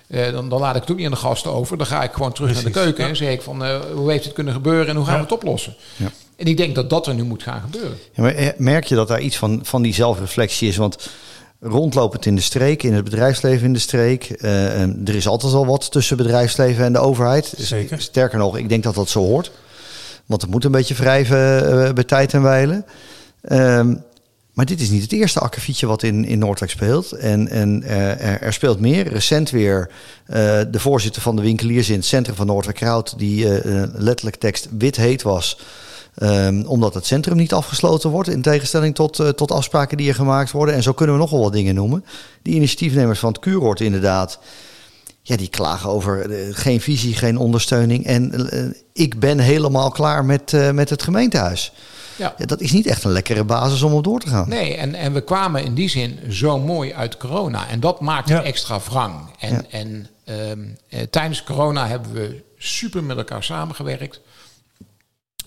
dan, 0.07 0.49
dan 0.49 0.59
laat 0.59 0.75
ik 0.75 0.81
het 0.81 0.91
ook 0.91 0.97
niet 0.97 1.05
aan 1.05 1.11
de 1.11 1.17
gasten 1.17 1.51
over. 1.51 1.77
Dan 1.77 1.87
ga 1.87 2.03
ik 2.03 2.11
gewoon 2.11 2.33
terug 2.33 2.53
naar 2.53 2.63
de 2.63 2.69
keuken 2.69 3.03
ja. 3.03 3.09
en 3.09 3.15
zeg 3.15 3.31
ik 3.31 3.41
van 3.41 3.67
hoe 3.93 4.11
heeft 4.11 4.23
het 4.23 4.33
kunnen 4.33 4.53
gebeuren 4.53 4.87
en 4.87 4.95
hoe 4.95 5.05
gaan 5.05 5.13
Ja. 5.13 5.19
we 5.19 5.25
het 5.25 5.35
oplossen. 5.35 5.75
Ja. 5.95 6.11
En 6.35 6.45
ik 6.45 6.57
denk 6.57 6.75
dat 6.75 6.89
dat 6.89 7.07
er 7.07 7.13
nu 7.13 7.23
moet 7.23 7.43
gaan 7.43 7.61
gebeuren. 7.61 7.97
Maar 8.15 8.53
merk 8.57 8.85
je 8.85 8.95
dat 8.95 9.07
daar 9.07 9.21
iets 9.21 9.37
van, 9.37 9.59
van 9.63 9.81
die 9.81 9.93
zelfreflectie 9.93 10.67
is? 10.67 10.77
Want 10.77 11.09
rondlopend 11.59 12.25
in 12.25 12.35
de 12.35 12.41
streek, 12.41 12.83
in 12.83 12.93
het 12.93 13.03
bedrijfsleven 13.03 13.65
in 13.65 13.73
de 13.73 13.79
streek, 13.79 14.23
eh, 14.23 14.81
er 14.81 15.15
is 15.15 15.27
altijd 15.27 15.53
al 15.53 15.65
wat 15.65 15.91
tussen 15.91 16.17
bedrijfsleven 16.17 16.85
en 16.85 16.93
de 16.93 16.99
overheid. 16.99 17.53
Zeker. 17.57 18.01
Sterker 18.01 18.37
nog, 18.37 18.57
ik 18.57 18.69
denk 18.69 18.83
dat 18.83 18.95
dat 18.95 19.09
zo 19.09 19.19
hoort. 19.19 19.51
Want 20.25 20.41
het 20.41 20.51
moet 20.51 20.63
een 20.63 20.71
beetje 20.71 20.93
wrijven 20.93 21.69
eh, 21.87 21.93
bij 21.93 22.03
tijd 22.03 22.33
en 22.33 22.41
wijlen. 22.41 22.85
Ehm, 23.41 23.95
maar 24.53 24.65
dit 24.65 24.81
is 24.81 24.89
niet 24.89 25.01
het 25.01 25.11
eerste 25.11 25.39
akkefietje 25.39 25.87
wat 25.87 26.03
in, 26.03 26.25
in 26.25 26.39
Noordwijk 26.39 26.71
speelt. 26.71 27.11
En, 27.11 27.47
en 27.47 27.83
eh, 27.83 28.09
er, 28.09 28.41
er 28.41 28.53
speelt 28.53 28.79
meer. 28.79 29.07
Recent 29.07 29.49
weer 29.49 29.89
de 30.71 30.79
voorzitter 30.79 31.21
van 31.21 31.35
de 31.35 31.41
winkeliers 31.41 31.89
in 31.89 31.95
het 31.95 32.05
centrum 32.05 32.35
van 32.35 32.47
Noordwijk 32.47 32.77
Kraut... 32.77 33.13
die 33.17 33.47
letterlijk 33.93 34.35
tekst 34.35 34.67
wit 34.77 34.95
heet 34.95 35.21
was... 35.21 35.57
Ehm, 36.17 36.63
omdat 36.65 36.93
het 36.93 37.05
centrum 37.05 37.37
niet 37.37 37.53
afgesloten 37.53 38.09
wordt, 38.09 38.29
in 38.29 38.41
tegenstelling 38.41 38.95
tot, 38.95 39.19
eh, 39.19 39.27
tot 39.29 39.51
afspraken 39.51 39.97
die 39.97 40.07
er 40.09 40.15
gemaakt 40.15 40.51
worden. 40.51 40.75
En 40.75 40.83
zo 40.83 40.93
kunnen 40.93 41.15
we 41.15 41.21
nogal 41.21 41.39
wat 41.39 41.53
dingen 41.53 41.75
noemen. 41.75 42.05
Die 42.41 42.55
initiatiefnemers 42.55 43.19
van 43.19 43.29
het 43.31 43.39
Kuuroord 43.41 43.79
inderdaad, 43.79 44.39
ja, 45.21 45.35
die 45.37 45.47
klagen 45.49 45.89
over 45.89 46.31
eh, 46.31 46.47
geen 46.51 46.81
visie, 46.81 47.15
geen 47.15 47.37
ondersteuning. 47.37 48.05
En 48.05 48.49
eh, 48.49 48.65
ik 48.93 49.19
ben 49.19 49.39
helemaal 49.39 49.91
klaar 49.91 50.25
met, 50.25 50.53
eh, 50.53 50.71
met 50.71 50.89
het 50.89 51.03
gemeentehuis. 51.03 51.71
Ja. 52.15 52.33
Ja, 52.37 52.45
dat 52.45 52.61
is 52.61 52.71
niet 52.71 52.85
echt 52.87 53.03
een 53.03 53.11
lekkere 53.11 53.43
basis 53.43 53.81
om 53.81 53.93
op 53.93 54.03
door 54.03 54.19
te 54.19 54.27
gaan. 54.29 54.49
Nee, 54.49 54.75
en, 54.75 54.93
en 54.95 55.13
we 55.13 55.21
kwamen 55.21 55.63
in 55.63 55.73
die 55.73 55.89
zin 55.89 56.19
zo 56.29 56.59
mooi 56.59 56.93
uit 56.93 57.17
corona. 57.17 57.67
En 57.67 57.79
dat 57.79 58.01
maakt 58.01 58.29
Ja. 58.29 58.35
het 58.35 58.45
extra 58.45 58.79
wrang. 58.89 59.15
En, 59.39 59.53
Ja. 59.53 59.63
en 59.69 60.07
ehm, 60.25 60.59
eh, 60.89 61.01
tijdens 61.09 61.43
corona 61.43 61.87
hebben 61.87 62.13
we 62.13 62.43
super 62.57 63.03
met 63.03 63.17
elkaar 63.17 63.43
samengewerkt. 63.43 64.19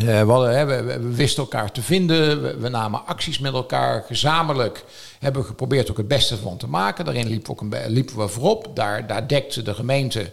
Eh, 0.00 0.06
we, 0.06 0.30
hadden, 0.32 0.66
we, 0.86 0.98
wisten 1.14 1.42
elkaar 1.42 1.72
te 1.72 1.82
vinden. 1.82 2.42
We, 2.42 2.56
we 2.56 2.68
namen 2.68 3.06
acties 3.06 3.38
met 3.38 3.52
elkaar. 3.52 4.04
Gezamenlijk 4.06 4.84
hebben 5.18 5.42
we 5.42 5.48
geprobeerd 5.48 5.90
ook 5.90 5.96
het 5.96 6.08
beste 6.08 6.36
van 6.36 6.56
te 6.56 6.66
maken. 6.68 7.04
Daarin 7.04 7.26
liepen 7.28 7.46
we, 7.46 7.52
ook 7.52 7.60
een, 7.60 7.68
be- 7.68 7.84
liepen 7.88 8.16
we 8.16 8.28
voorop. 8.28 8.70
Daar, 8.74 9.06
daar 9.06 9.28
dekte 9.28 9.62
de 9.62 9.74
gemeente 9.74 10.32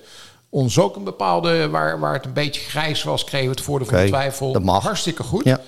ons 0.50 0.79
ook 0.79 0.95
een 0.95 1.03
bepaalde... 1.03 1.69
Waar, 1.69 2.00
waar 2.00 2.13
het 2.13 2.25
een 2.25 2.33
beetje 2.33 2.62
grijs 2.62 3.03
was, 3.03 3.24
kregen 3.24 3.47
we 3.47 3.53
het 3.53 3.63
voordeel 3.63 3.88
van 3.88 4.00
de 4.01 4.07
twijfel. 4.07 4.51
dat 4.51 4.63
mag. 4.63 4.83
Hartstikke 4.83 5.24
goed. 5.24 5.43
Ja. 5.43 5.62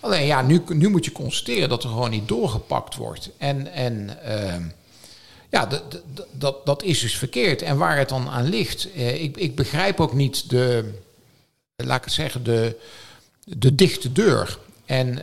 Alleen 0.00 0.26
ja, 0.26 0.42
nu, 0.42 0.62
nu 0.68 0.88
moet 0.88 1.04
je 1.04 1.12
constateren 1.12 1.68
dat 1.68 1.82
er 1.82 1.88
gewoon 1.88 2.10
niet 2.10 2.28
doorgepakt 2.28 2.96
wordt. 2.96 3.30
En, 3.38 3.72
en 3.72 4.22
ehm, 4.24 4.62
ja, 5.50 5.68
dat 6.64 6.82
is 6.82 7.00
dus 7.00 7.16
verkeerd. 7.16 7.62
En 7.62 7.76
waar 7.76 7.98
het 7.98 8.08
dan 8.08 8.28
aan 8.28 8.48
ligt, 8.48 8.92
eh, 8.92 9.22
ik, 9.22 9.36
ik 9.36 9.54
begrijp 9.54 10.00
ook 10.00 10.12
niet 10.12 10.50
de, 10.50 10.92
laat 11.76 11.98
ik 11.98 12.04
het 12.04 12.12
zeggen, 12.12 12.44
de, 12.44 12.76
de 13.48 13.74
dichte 13.74 14.12
deur. 14.12 14.58
En 14.84 15.22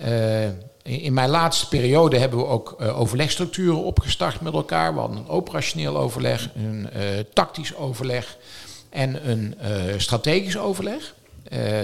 in 0.84 1.13
mijn 1.13 1.30
laatste 1.30 1.68
periode 1.68 2.18
hebben 2.18 2.39
we 2.39 2.46
ook 2.46 2.82
overlegstructuren 2.82 3.84
opgestart 3.84 4.42
met 4.42 4.53
elkaar. 4.53 4.94
We 4.94 5.00
hadden 5.00 5.18
een 5.18 5.27
operationeel 5.27 5.98
overleg, 5.98 6.50
een 6.56 6.89
tactisch 7.34 7.75
overleg 7.75 8.38
en 8.89 9.30
een 9.30 9.56
strategisch 9.98 10.58
overleg. 10.58 11.13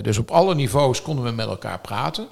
dus 0.01 0.17
op 0.17 0.31
alle 0.31 0.55
niveaus 0.55 1.01
konden 1.01 1.25
we 1.25 1.31
met 1.31 1.47
elkaar 1.47 1.79
praten. 1.79 2.27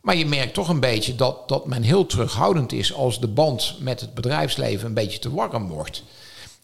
Maar 0.00 0.16
je 0.16 0.26
merkt 0.26 0.54
toch 0.54 0.68
een 0.68 0.80
beetje 0.80 1.14
dat, 1.14 1.48
dat 1.48 1.66
men 1.66 1.82
heel 1.82 2.06
terughoudend 2.06 2.72
is 2.72 2.94
als 2.94 3.20
de 3.20 3.28
band 3.28 3.76
met 3.80 4.00
het 4.00 4.14
bedrijfsleven 4.14 4.86
een 4.86 4.94
beetje 4.94 5.18
te 5.18 5.34
warm 5.34 5.68
wordt. 5.68 6.02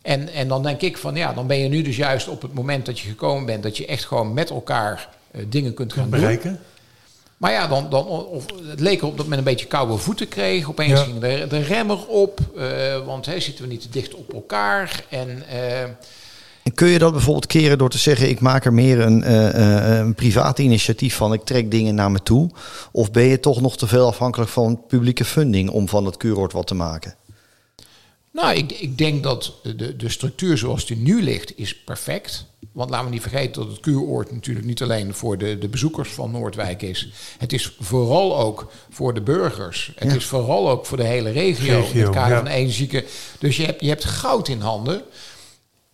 En, 0.03 0.29
en 0.29 0.49
dan 0.49 0.63
denk 0.63 0.81
ik 0.81 0.97
van 0.97 1.17
ja, 1.17 1.33
dan 1.33 1.47
ben 1.47 1.59
je 1.59 1.69
nu 1.69 1.83
dus 1.83 1.97
juist 1.97 2.29
op 2.29 2.43
het 2.43 2.55
moment 2.55 2.87
dat 2.87 2.99
je 2.99 3.09
gekomen 3.09 3.47
bent, 3.47 3.63
dat 3.63 3.77
je 3.77 3.87
echt 3.87 4.05
gewoon 4.05 4.35
met 4.35 4.51
elkaar 4.51 5.09
uh, 5.31 5.43
dingen 5.49 5.75
kunt 5.75 5.93
gaan 5.93 6.11
bereiken. 6.11 6.51
Doen. 6.51 6.61
Maar 7.37 7.53
ja, 7.53 7.67
dan, 7.67 7.91
dan, 7.91 8.07
of, 8.07 8.45
het 8.69 8.81
leek 8.81 9.01
erop 9.03 9.17
dat 9.17 9.27
men 9.27 9.39
een 9.39 9.45
beetje 9.45 9.67
koude 9.67 9.97
voeten 9.97 10.29
kreeg. 10.29 10.69
Opeens 10.69 11.01
ging 11.01 11.19
de, 11.19 11.47
de 11.49 11.59
remmer 11.59 12.07
op, 12.07 12.41
uh, 12.57 13.07
want 13.07 13.27
hey, 13.27 13.41
zitten 13.41 13.65
we 13.65 13.71
niet 13.71 13.81
te 13.81 13.89
dicht 13.91 14.15
op 14.15 14.33
elkaar. 14.33 15.05
En 15.09 15.43
uh, 15.53 15.83
en 16.67 16.75
kun 16.75 16.89
je 16.89 16.99
dat 16.99 17.13
bijvoorbeeld 17.13 17.47
keren 17.47 17.79
door 17.79 17.91
te 17.91 17.99
zeggen: 17.99 18.29
ik 18.29 18.41
maak 18.41 18.65
er 18.65 18.73
meer 18.73 19.01
een, 19.01 19.23
uh, 19.23 19.99
een 19.99 20.15
privaat 20.15 20.59
initiatief 20.59 21.15
van, 21.15 21.33
ik 21.33 21.45
trek 21.45 21.71
dingen 21.71 21.95
naar 21.95 22.11
me 22.11 22.23
toe? 22.23 22.51
Of 22.93 23.11
ben 23.11 23.25
je 23.25 23.41
toch 23.41 23.61
nog 23.61 23.77
te 23.77 23.87
veel 23.87 24.07
afhankelijk 24.07 24.51
van 24.51 24.87
publieke 24.87 25.25
funding 25.25 25.71
om 25.71 25.89
van 25.89 26.07
het 26.07 26.17
kuuroord 26.17 26.53
wat 26.53 26.67
te 26.67 26.75
maken? 26.75 27.15
Nou, 28.37 28.55
ik, 28.55 28.73
ik 28.73 28.99
denk 28.99 29.23
dat 29.23 29.53
de, 29.63 29.97
de 29.97 30.09
structuur 30.09 30.59
zoals 30.59 30.87
die 30.87 30.97
nu 30.97 31.23
ligt, 31.23 31.59
is 31.59 31.77
perfect. 31.77 32.45
Want 32.73 32.91
laten 32.91 33.07
we 33.07 33.13
niet 33.13 33.23
vergeten 33.23 33.63
dat 33.63 33.71
het 33.71 33.81
kuuroord 33.81 34.33
natuurlijk 34.33 34.67
niet 34.67 34.83
alleen 34.83 35.15
voor 35.15 35.39
de, 35.39 35.59
de 35.59 35.69
bezoekers 35.69 36.09
van 36.09 36.31
Noordwijk 36.31 36.83
is. 36.83 37.09
Het 37.39 37.53
is 37.53 37.77
vooral 37.81 38.39
ook 38.39 38.73
voor 38.91 39.15
de 39.15 39.21
burgers. 39.21 39.93
Het 39.95 40.15
is 40.15 40.25
vooral 40.25 40.71
ook 40.71 40.87
voor 40.87 40.97
de 40.97 41.05
hele 41.05 41.31
regio, 41.31 41.79
regio 41.79 41.99
in 41.99 42.07
het 42.07 42.15
kader 42.15 42.37
ja. 42.37 42.43
van 42.43 42.47
energieke. 42.47 43.05
Dus 43.39 43.57
je 43.57 43.65
hebt, 43.65 43.81
je 43.81 43.89
hebt 43.89 44.05
goud 44.05 44.49
in 44.49 44.61
handen. 44.61 45.03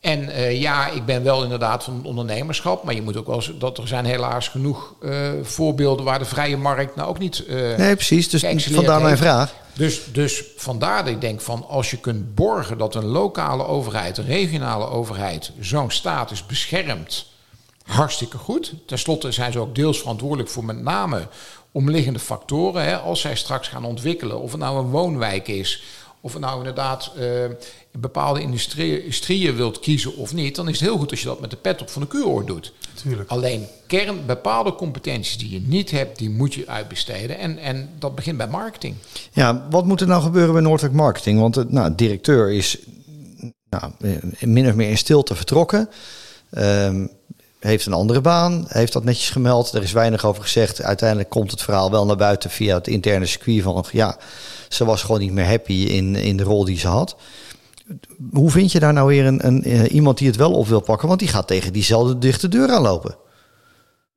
En 0.02 0.22
uh, 0.22 0.60
ja, 0.60 0.88
ik 0.88 1.04
ben 1.04 1.22
wel 1.22 1.42
inderdaad 1.42 1.84
van 1.84 2.00
ondernemerschap, 2.04 2.84
maar 2.84 2.94
je 2.94 3.02
moet 3.02 3.16
ook 3.16 3.26
wel 3.26 3.42
dat 3.58 3.78
er 3.78 3.88
zijn 3.88 4.04
helaas 4.04 4.48
genoeg 4.48 4.94
uh, 5.00 5.30
voorbeelden 5.42 6.04
waar 6.04 6.18
de 6.18 6.24
vrije 6.24 6.56
markt 6.56 6.96
nou 6.96 7.08
ook 7.08 7.18
niet. 7.18 7.44
Uh, 7.48 7.76
nee, 7.76 7.94
precies. 7.94 8.28
Dus 8.28 8.44
vandaar 8.70 9.02
mijn 9.02 9.16
vraag. 9.16 9.54
Dus, 9.74 10.00
dus 10.12 10.44
vandaar 10.56 11.04
dat 11.04 11.12
ik 11.12 11.20
denk 11.20 11.40
van 11.40 11.68
als 11.68 11.90
je 11.90 11.96
kunt 11.96 12.34
borgen 12.34 12.78
dat 12.78 12.94
een 12.94 13.06
lokale 13.06 13.66
overheid, 13.66 14.18
een 14.18 14.26
regionale 14.26 14.86
overheid, 14.86 15.52
zo'n 15.60 15.90
status 15.90 16.46
beschermt, 16.46 17.26
hartstikke 17.86 18.38
goed. 18.38 18.74
Ten 18.86 18.98
slotte 18.98 19.32
zijn 19.32 19.52
ze 19.52 19.58
ook 19.58 19.74
deels 19.74 19.98
verantwoordelijk 19.98 20.48
voor 20.48 20.64
met 20.64 20.82
name 20.82 21.28
omliggende 21.72 22.18
factoren. 22.18 22.84
Hè, 22.84 22.96
als 22.96 23.20
zij 23.20 23.36
straks 23.36 23.68
gaan 23.68 23.84
ontwikkelen, 23.84 24.40
of 24.40 24.50
het 24.50 24.60
nou 24.60 24.78
een 24.78 24.90
woonwijk 24.90 25.48
is 25.48 25.82
of 26.24 26.32
het 26.32 26.42
nou 26.42 26.58
inderdaad 26.58 27.12
uh, 27.18 27.24
bepaalde 27.98 28.40
industrieën 28.40 29.56
wilt 29.56 29.80
kiezen 29.80 30.16
of 30.16 30.34
niet, 30.34 30.56
dan 30.56 30.68
is 30.68 30.80
het 30.80 30.88
heel 30.88 30.98
goed 30.98 31.10
als 31.10 31.20
je 31.20 31.26
dat 31.26 31.40
met 31.40 31.50
de 31.50 31.56
pet 31.56 31.80
op 31.80 31.90
van 31.90 32.02
de 32.02 32.08
kuuroord 32.08 32.46
doet. 32.46 32.72
Tuurlijk. 32.94 33.30
Alleen 33.30 33.66
kern, 33.86 34.26
bepaalde 34.26 34.74
competenties 34.74 35.38
die 35.38 35.50
je 35.50 35.60
niet 35.60 35.90
hebt, 35.90 36.18
die 36.18 36.30
moet 36.30 36.54
je 36.54 36.68
uitbesteden. 36.68 37.38
En, 37.38 37.58
en 37.58 37.88
dat 37.98 38.14
begint 38.14 38.36
bij 38.36 38.48
marketing. 38.48 38.94
Ja, 39.32 39.66
wat 39.70 39.84
moet 39.84 40.00
er 40.00 40.06
nou 40.06 40.22
gebeuren 40.22 40.52
bij 40.52 40.62
Noordwijk 40.62 40.92
Marketing? 40.92 41.40
Want 41.40 41.54
de 41.54 41.66
nou, 41.68 41.94
directeur 41.94 42.52
is 42.52 42.78
nou, 43.70 43.92
min 44.40 44.68
of 44.68 44.74
meer 44.74 44.90
in 44.90 44.98
stilte 44.98 45.34
vertrokken. 45.34 45.88
Um, 46.58 47.10
heeft 47.58 47.86
een 47.86 47.92
andere 47.92 48.20
baan, 48.20 48.64
heeft 48.68 48.92
dat 48.92 49.04
netjes 49.04 49.30
gemeld. 49.30 49.72
Er 49.72 49.82
is 49.82 49.92
weinig 49.92 50.24
over 50.24 50.42
gezegd. 50.42 50.82
Uiteindelijk 50.82 51.28
komt 51.28 51.50
het 51.50 51.62
verhaal 51.62 51.90
wel 51.90 52.06
naar 52.06 52.16
buiten 52.16 52.50
via 52.50 52.74
het 52.74 52.88
interne 52.88 53.26
circuit 53.26 53.62
van 53.62 53.84
ja, 53.92 54.18
ze 54.74 54.84
was 54.84 55.02
gewoon 55.02 55.20
niet 55.20 55.32
meer 55.32 55.46
happy 55.46 55.72
in, 55.72 56.16
in 56.16 56.36
de 56.36 56.42
rol 56.42 56.64
die 56.64 56.78
ze 56.78 56.88
had. 56.88 57.16
Hoe 58.32 58.50
vind 58.50 58.72
je 58.72 58.80
daar 58.80 58.92
nou 58.92 59.08
weer 59.08 59.26
een, 59.26 59.46
een, 59.46 59.64
eh, 59.64 59.92
iemand 59.92 60.18
die 60.18 60.26
het 60.26 60.36
wel 60.36 60.52
op 60.52 60.66
wil 60.66 60.80
pakken? 60.80 61.08
Want 61.08 61.20
die 61.20 61.28
gaat 61.28 61.46
tegen 61.46 61.72
diezelfde 61.72 62.18
dichte 62.18 62.48
deur 62.48 62.70
aanlopen. 62.70 63.16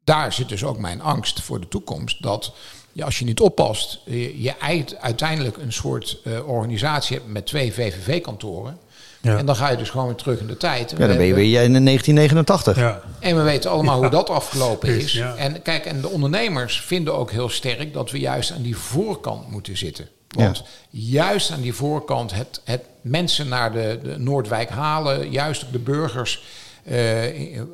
Daar 0.03 0.33
zit 0.33 0.49
dus 0.49 0.63
ook 0.63 0.77
mijn 0.77 1.01
angst 1.01 1.41
voor 1.41 1.59
de 1.59 1.67
toekomst. 1.67 2.23
Dat 2.23 2.53
ja, 2.91 3.05
als 3.05 3.19
je 3.19 3.25
niet 3.25 3.39
oppast, 3.39 3.99
je, 4.05 4.41
je 4.41 4.53
uiteindelijk 4.99 5.57
een 5.57 5.73
soort 5.73 6.17
uh, 6.23 6.47
organisatie 6.47 7.17
hebt 7.17 7.29
met 7.29 7.45
twee 7.45 7.73
VVV-kantoren. 7.73 8.77
Ja. 9.21 9.37
En 9.37 9.45
dan 9.45 9.55
ga 9.55 9.69
je 9.69 9.77
dus 9.77 9.89
gewoon 9.89 10.05
weer 10.05 10.15
terug 10.15 10.39
in 10.39 10.47
de 10.47 10.57
tijd. 10.57 10.91
Ja, 10.97 11.07
dan 11.07 11.17
ben 11.17 11.25
je 11.25 11.33
weer 11.33 11.63
in 11.63 11.85
1989. 11.85 12.77
Ja. 12.77 13.01
En 13.19 13.35
we 13.35 13.41
weten 13.41 13.71
allemaal 13.71 13.97
hoe 13.97 14.09
dat 14.09 14.29
afgelopen 14.29 14.89
is. 14.89 15.15
En 15.37 15.61
kijk, 15.61 15.85
en 15.85 16.01
de 16.01 16.09
ondernemers 16.09 16.81
vinden 16.81 17.13
ook 17.13 17.31
heel 17.31 17.49
sterk 17.49 17.93
dat 17.93 18.11
we 18.11 18.19
juist 18.19 18.51
aan 18.51 18.61
die 18.61 18.77
voorkant 18.77 19.51
moeten 19.51 19.77
zitten. 19.77 20.07
Want 20.35 20.63
juist 20.89 21.51
aan 21.51 21.61
die 21.61 21.73
voorkant 21.73 22.33
het, 22.33 22.61
het 22.63 22.81
mensen 23.01 23.47
naar 23.47 23.71
de, 23.71 23.99
de 24.03 24.17
Noordwijk 24.17 24.69
halen, 24.69 25.31
juist 25.31 25.65
de 25.71 25.79
burgers. 25.79 26.43
Uh, 26.91 26.93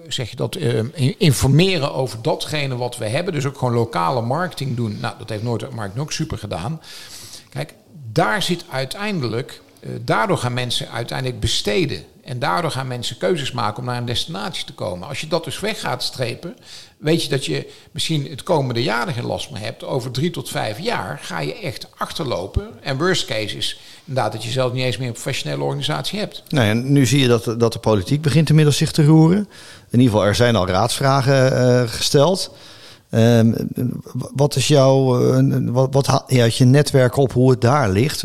zeg 0.08 0.30
je 0.30 0.36
dat, 0.36 0.56
uh, 0.56 0.80
informeren 1.18 1.94
over 1.94 2.22
datgene 2.22 2.75
wat 2.75 2.98
we 2.98 3.06
hebben. 3.08 3.34
Dus 3.34 3.46
ook 3.46 3.58
gewoon 3.58 3.74
lokale 3.74 4.22
marketing 4.22 4.75
doen. 4.75 4.98
Nou, 5.01 5.15
dat 5.18 5.30
heeft 5.30 5.44
Noordwijk 5.44 5.91
ook 5.98 6.12
super 6.12 6.38
gedaan. 6.38 6.82
Kijk, 7.50 7.74
daar 8.12 8.41
zit 8.41 8.65
uiteindelijk 8.70 9.62
eh, 9.82 9.89
daardoor 10.01 10.38
gaan 10.38 10.53
mensen 10.53 10.89
uiteindelijk 10.89 11.39
besteden. 11.39 12.03
En 12.23 12.39
daardoor 12.39 12.71
gaan 12.71 12.87
mensen 12.87 13.17
keuzes 13.17 13.51
maken 13.51 13.79
om 13.79 13.85
naar 13.85 13.97
een 13.97 14.05
destinatie 14.05 14.65
te 14.65 14.73
komen. 14.73 15.07
Als 15.07 15.21
je 15.21 15.27
dat 15.27 15.43
dus 15.43 15.59
weg 15.59 15.79
gaat 15.79 16.03
strepen, 16.03 16.55
weet 16.97 17.23
je 17.23 17.29
dat 17.29 17.45
je 17.45 17.69
misschien 17.91 18.27
het 18.29 18.43
komende 18.43 18.83
jaar 18.83 19.07
geen 19.07 19.25
last 19.25 19.51
meer 19.51 19.61
hebt. 19.61 19.83
Over 19.83 20.11
drie 20.11 20.31
tot 20.31 20.49
vijf 20.49 20.79
jaar 20.79 21.19
ga 21.21 21.39
je 21.39 21.59
echt 21.59 21.87
achterlopen. 21.97 22.83
En 22.83 22.97
worst 22.97 23.25
case 23.25 23.57
is 23.57 23.79
inderdaad 24.05 24.31
dat 24.31 24.43
je 24.43 24.49
zelf 24.49 24.73
niet 24.73 24.83
eens 24.83 24.97
meer 24.97 25.07
een 25.07 25.13
professionele 25.13 25.63
organisatie 25.63 26.19
hebt. 26.19 26.43
Nee, 26.49 26.69
en 26.69 26.91
nu 26.91 27.05
zie 27.05 27.19
je 27.19 27.27
dat, 27.27 27.59
dat 27.59 27.73
de 27.73 27.79
politiek 27.79 28.21
begint 28.21 28.49
inmiddels 28.49 28.77
zich 28.77 28.91
te 28.91 29.05
roeren. 29.05 29.47
In 29.89 29.99
ieder 29.99 30.11
geval, 30.11 30.25
er 30.27 30.35
zijn 30.35 30.55
al 30.55 30.67
raadsvragen 30.67 31.53
uh, 31.53 31.89
gesteld. 31.89 32.51
Um, 33.13 33.56
wat 34.13 34.56
is 34.56 34.68
jouw, 34.68 35.22
uh, 35.36 35.70
wat, 35.70 35.94
wat 35.94 36.24
je 36.27 36.41
uit 36.41 36.56
je 36.56 36.65
netwerk 36.65 37.15
op 37.15 37.32
hoe 37.32 37.51
het 37.51 37.62
daar 37.62 37.89
ligt? 37.89 38.24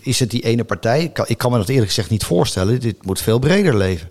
Is 0.00 0.20
het 0.20 0.30
die 0.30 0.44
ene 0.44 0.64
partij? 0.64 1.12
Ik 1.26 1.38
kan, 1.38 1.50
me 1.50 1.58
dat 1.58 1.68
eerlijk 1.68 1.88
gezegd 1.88 2.10
niet 2.10 2.24
voorstellen. 2.24 2.80
Dit 2.80 3.06
moet 3.06 3.20
veel 3.20 3.38
breder 3.38 3.76
leven. 3.76 4.10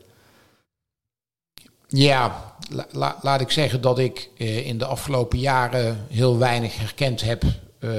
Ja, 1.87 2.55
la, 2.91 3.17
laat 3.21 3.41
ik 3.41 3.51
zeggen 3.51 3.81
dat 3.81 3.99
ik 3.99 4.29
uh, 4.37 4.67
in 4.67 4.77
de 4.77 4.85
afgelopen 4.85 5.39
jaren 5.39 5.97
heel 6.09 6.37
weinig 6.37 6.77
herkend 6.77 7.21
heb. 7.21 7.43
Uh, 7.79 7.91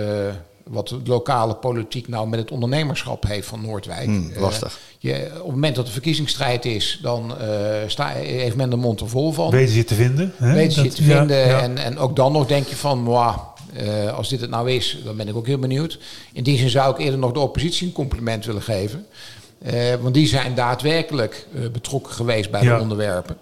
wat 0.64 0.88
de 0.88 1.00
lokale 1.04 1.54
politiek 1.54 2.08
nou 2.08 2.28
met 2.28 2.38
het 2.38 2.50
ondernemerschap 2.50 3.26
heeft 3.26 3.48
van 3.48 3.60
Noordwijk. 3.60 4.04
Hmm, 4.04 4.32
lastig. 4.36 4.78
Uh, 5.00 5.18
je, 5.18 5.26
op 5.26 5.42
het 5.42 5.46
moment 5.46 5.76
dat 5.76 5.86
de 5.86 5.92
verkiezingsstrijd 5.92 6.64
is, 6.64 6.98
dan 7.02 7.34
uh, 7.40 7.46
sta, 7.86 8.08
heeft 8.08 8.56
men 8.56 8.70
de 8.70 8.76
mond 8.76 9.00
er 9.00 9.08
vol 9.08 9.32
van. 9.32 9.50
Weten 9.50 9.72
ze 9.72 9.76
je 9.76 9.84
te 9.84 9.94
vinden. 9.94 10.32
Hè? 10.36 10.54
Weten 10.54 10.72
ze 10.72 10.82
je 10.82 10.88
te 10.88 11.02
vinden. 11.02 11.60
En, 11.60 11.78
en 11.78 11.98
ook 11.98 12.16
dan 12.16 12.32
nog 12.32 12.46
denk 12.46 12.66
je 12.66 12.76
van, 12.76 12.98
moi, 12.98 13.36
uh, 13.82 14.12
als 14.16 14.28
dit 14.28 14.40
het 14.40 14.50
nou 14.50 14.70
is, 14.70 14.98
dan 15.04 15.16
ben 15.16 15.28
ik 15.28 15.36
ook 15.36 15.46
heel 15.46 15.58
benieuwd. 15.58 15.98
In 16.32 16.42
die 16.42 16.58
zin 16.58 16.70
zou 16.70 16.94
ik 16.94 17.00
eerder 17.00 17.18
nog 17.18 17.32
de 17.32 17.38
oppositie 17.38 17.86
een 17.86 17.92
compliment 17.92 18.44
willen 18.44 18.62
geven. 18.62 19.06
want 20.00 20.14
die 20.14 20.26
zijn 20.26 20.54
daadwerkelijk 20.54 21.46
betrokken 21.72 22.12
geweest 22.12 22.50
bij 22.50 22.60
de 22.60 22.78
onderwerpen. 22.80 23.36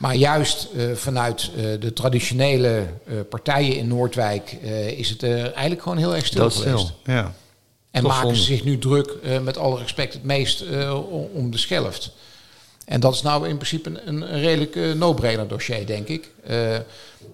Maar 0.00 0.14
juist 0.14 0.68
uh, 0.74 0.94
vanuit 0.94 1.50
uh, 1.56 1.80
de 1.80 1.92
traditionele 1.92 2.86
uh, 3.08 3.20
partijen 3.28 3.76
in 3.76 3.88
Noordwijk 3.88 4.52
is 4.96 5.10
het 5.10 5.22
eigenlijk 5.22 5.82
gewoon 5.82 5.98
heel 5.98 6.14
erg 6.14 6.26
stil 6.26 6.42
Dat 6.42 6.54
geweest. 6.54 6.94
Stil, 7.02 7.14
ja. 7.14 7.32
En 7.90 8.02
maken 8.02 8.20
zonde. 8.20 8.36
ze 8.36 8.42
zich 8.42 8.64
nu 8.64 8.78
druk, 8.78 9.14
met 9.42 9.58
alle 9.58 9.78
respect, 9.78 10.12
het 10.12 10.24
meest 10.24 10.64
om 11.32 11.50
de 11.50 11.58
schelft. 11.58 12.12
En 12.84 13.00
dat 13.00 13.14
is 13.14 13.22
nou 13.22 13.48
in 13.48 13.56
principe 13.56 13.88
een, 14.04 14.34
een 14.34 14.40
redelijk 14.40 14.96
no-brainer 14.96 15.48
dossier, 15.48 15.86
denk 15.86 16.08
ik. 16.08 16.30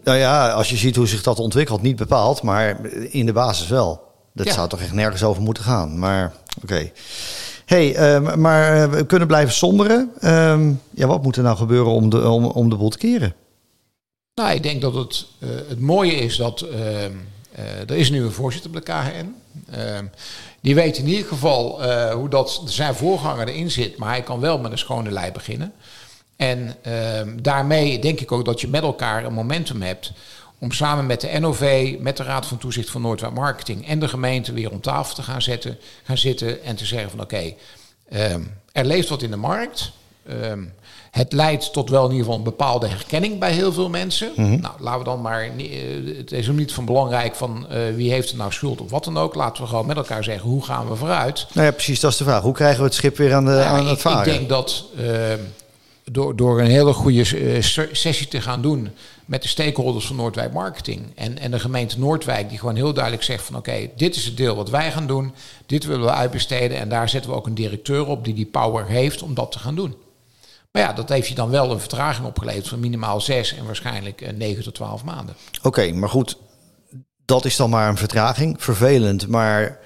nou 0.04 0.18
ja, 0.18 0.50
als 0.50 0.70
je 0.70 0.76
ziet 0.76 0.96
hoe 0.96 1.06
zich 1.06 1.23
dat 1.23 1.38
ontwikkelt, 1.38 1.82
niet 1.82 1.96
bepaald, 1.96 2.42
maar 2.42 2.87
in 2.90 3.26
de 3.26 3.32
basis 3.32 3.68
wel. 3.68 4.04
Dat 4.32 4.46
ja. 4.46 4.52
zou 4.52 4.68
toch 4.68 4.80
echt 4.80 4.92
nergens 4.92 5.23
over 5.23 5.42
moeten 5.42 5.64
gaan. 5.64 5.99
Maar 5.99 6.35
oké. 6.62 6.64
Okay 6.64 6.92
hey, 7.66 8.14
um, 8.14 8.40
maar 8.40 8.82
eh, 8.82 8.90
we 8.90 9.06
kunnen 9.06 9.28
blijven 9.28 9.54
somberen. 9.54 10.11
Um, 10.25 10.80
ja, 10.90 11.06
wat 11.06 11.23
moet 11.23 11.37
er 11.37 11.42
nou 11.42 11.56
gebeuren 11.56 11.92
om 11.92 12.08
de, 12.11 12.28
om, 12.28 12.44
om 12.44 12.68
de 12.68 12.76
boel 12.76 12.88
te 12.88 12.99
keren? 12.99 13.35
Nou, 14.35 14.54
ik 14.54 14.62
denk 14.62 14.80
dat 14.80 14.94
het, 14.94 15.26
uh, 15.38 15.49
het 15.68 15.80
mooie 15.80 16.12
is 16.12 16.37
dat 16.37 16.66
uh, 16.73 17.04
er 17.87 17.96
is 17.96 18.11
nu 18.11 18.23
een 18.23 18.32
voorzitter 18.32 18.70
bij 18.70 18.80
de 18.80 18.92
KHN. 18.92 19.35
die 20.61 20.75
weet 20.75 20.99
in 20.99 21.06
ieder 21.06 21.26
geval 21.26 21.82
hoe 22.12 22.28
dat 22.28 22.62
zijn 22.64 22.94
voorganger 22.94 23.49
erin 23.49 23.70
zit, 23.70 23.96
maar 23.96 24.08
hij 24.08 24.23
kan 24.23 24.40
wel 24.40 24.58
met 24.58 24.73
een 24.73 24.78
schone 24.78 25.11
lei 25.11 25.32
beginnen. 25.32 25.73
En 26.37 26.76
daarmee 27.42 27.99
denk 27.99 28.20
ik 28.20 28.32
ook 28.32 28.44
dat 28.44 28.61
je 28.61 28.68
met 28.68 28.82
elkaar 28.82 29.25
een 29.25 29.32
momentum 29.32 29.82
hebt 29.82 30.12
om 30.58 30.72
samen 30.72 31.06
met 31.06 31.20
de 31.20 31.38
NOV, 31.40 31.94
met 32.00 32.16
de 32.16 32.22
Raad 32.22 32.46
van 32.46 32.58
Toezicht 32.58 32.90
van 32.90 33.02
Noordwijk 33.02 33.34
Marketing 33.34 33.86
en 33.88 33.98
de 33.98 34.08
gemeente 34.08 34.52
weer 34.52 34.70
om 34.70 34.80
tafel 34.80 35.14
te 35.14 35.22
gaan, 35.22 35.42
zetten, 35.42 35.78
gaan 36.04 36.18
zitten 36.18 36.62
en 36.64 36.76
te 36.76 36.86
zeggen 36.86 37.10
van 37.10 37.20
oké, 37.20 37.34
okay, 37.34 37.56
ehm, 38.08 38.40
er 38.72 38.84
leeft 38.84 39.08
wat 39.08 39.22
in 39.22 39.30
de 39.30 39.36
markt. 39.36 39.90
Ehm, 40.28 40.64
het 41.10 41.32
leidt 41.32 41.72
tot 41.72 41.90
wel 41.90 42.04
in 42.04 42.10
ieder 42.10 42.25
geval 42.25 42.38
een 42.38 42.44
bepaalde 42.44 42.86
herkenning 42.88 43.38
bij 43.38 43.52
heel 43.52 43.72
veel 43.72 43.88
mensen. 43.88 44.32
Mhm. 44.36 44.60
Nou, 44.60 44.75
laten 44.78 44.98
we 44.98 45.04
dan 45.04 45.20
maar. 45.20 45.42
eh, 45.42 46.16
Het 46.16 46.32
is 46.32 46.48
ook 46.50 46.56
niet 46.56 46.72
van 46.72 46.84
belangrijk 46.84 47.34
van 47.34 47.66
eh, 47.68 47.80
wie 47.94 48.10
heeft 48.12 48.30
er 48.30 48.36
nou 48.36 48.52
schuld 48.52 48.80
of 48.80 48.90
wat 48.90 49.04
dan 49.04 49.18
ook. 49.18 49.34
Laten 49.34 49.62
we 49.62 49.68
gewoon 49.68 49.86
met 49.86 49.96
elkaar 49.96 50.25
zeggen 50.25 50.48
hoe 50.48 50.64
gaan 50.64 50.88
we 50.88 50.96
vooruit. 50.96 51.46
Nou 51.52 51.66
ja, 51.66 51.72
precies, 51.72 52.00
dat 52.00 52.10
is 52.12 52.16
de 52.16 52.25
vraag. 52.25 52.42
Hoe 52.42 52.52
krijgen 52.54 52.78
we 52.78 52.84
het 52.84 52.94
schip 52.94 53.16
weer 53.16 53.34
aan, 53.34 53.44
de, 53.44 53.50
Ja, 53.50 53.64
aan 53.64 53.82
ik, 53.82 53.88
het 53.88 54.00
varen? 54.00 54.32
ik 54.32 54.38
denk 54.38 54.48
dat 54.48 54.84
ehm, 54.98 55.38
door, 56.12 56.36
door 56.36 56.60
een 56.60 56.70
hele 56.70 56.92
goede 56.92 57.20
eh, 57.20 57.62
se- 57.62 57.88
sessie 57.92 58.28
te 58.28 58.40
gaan 58.40 58.62
doen 58.62 58.90
met 59.25 59.42
de 59.42 59.48
stakeholders 59.48 60.06
van 60.06 60.16
Noordwijk 60.16 60.52
Marketing 60.52 61.06
en, 61.14 61.38
en 61.38 61.50
de 61.50 61.58
gemeente 61.58 61.98
Noordwijk, 61.98 62.48
die 62.48 62.58
gewoon 62.58 62.76
heel 62.76 62.92
duidelijk 62.92 63.22
zegt 63.25 63.44
van 63.44 63.56
oké, 63.56 63.88
dit 63.96 64.16
is 64.16 64.25
het 64.25 64.36
deel 64.36 64.56
wat 64.56 64.70
wij 64.70 64.92
gaan 64.92 65.06
doen, 65.06 65.32
dit 65.66 65.84
willen 65.84 66.04
we 66.04 66.12
uitbesteden 66.12 66.78
en 66.78 66.88
daar 66.88 67.08
zetten 67.08 67.30
we 67.30 67.36
ook 67.36 67.46
een 67.46 67.54
directeur 67.54 68.06
op 68.06 68.25
die 68.25 68.34
die 68.34 68.46
power 68.46 68.86
heeft 68.86 69.22
om 69.22 69.34
dat 69.34 69.52
te 69.52 69.58
gaan 69.58 69.75
doen. 69.75 69.94
Maar 70.72 70.82
ja, 70.82 70.92
dat 70.92 71.08
heeft 71.08 71.28
je 71.28 71.34
dan 71.34 71.50
wel 71.50 71.70
een 71.70 71.80
vertraging 71.80 72.26
opgeleverd 72.26 72.68
van 72.68 72.80
minimaal 72.80 73.20
zes 73.20 73.54
en 73.54 73.66
waarschijnlijk 73.66 74.20
eh, 74.20 74.32
negen 74.32 74.62
tot 74.64 74.75
twaalf 74.75 75.04
maanden. 75.04 75.34
Oké, 75.62 75.92
maar 75.92 76.08
goed, 76.08 76.36
dat 77.25 77.44
is 77.44 77.56
dan 77.56 77.70
maar 77.70 77.88
een 77.88 77.96
vertraging. 77.96 78.62
Vervelend, 78.62 79.28
maar 79.28 79.78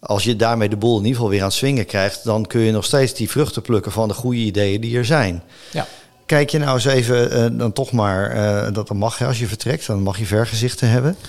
als 0.00 0.24
je 0.24 0.36
daarmee 0.36 0.68
de 0.68 0.76
boel 0.76 0.98
in 0.98 1.02
ieder 1.02 1.14
geval 1.14 1.30
weer 1.30 1.40
aan 1.40 1.46
het 1.46 1.56
swingen 1.56 1.86
krijgt... 1.86 2.24
dan 2.24 2.46
kun 2.46 2.60
je 2.60 2.72
nog 2.72 2.84
steeds 2.84 3.14
die 3.14 3.30
vruchten 3.30 3.62
plukken 3.62 3.92
van 3.92 4.08
de 4.08 4.14
goede 4.14 4.38
ideeën 4.38 4.80
die 4.80 4.96
er 4.96 5.04
zijn. 5.04 5.42
Ja. 5.72 5.86
Kijk 6.26 6.50
je 6.50 6.58
nou 6.58 6.74
eens 6.74 6.84
even, 6.84 7.30
eh, 7.30 7.58
dan 7.58 7.72
toch 7.72 7.92
maar, 7.92 8.30
eh, 8.30 8.72
dat 8.72 8.88
dan 8.88 8.96
mag 8.96 9.18
je 9.18 9.26
als 9.26 9.38
je 9.38 9.46
vertrekt, 9.46 9.86
dan 9.86 10.02
mag 10.02 10.18
je 10.18 10.26
vergezichten 10.26 10.88
hebben. 10.88 11.16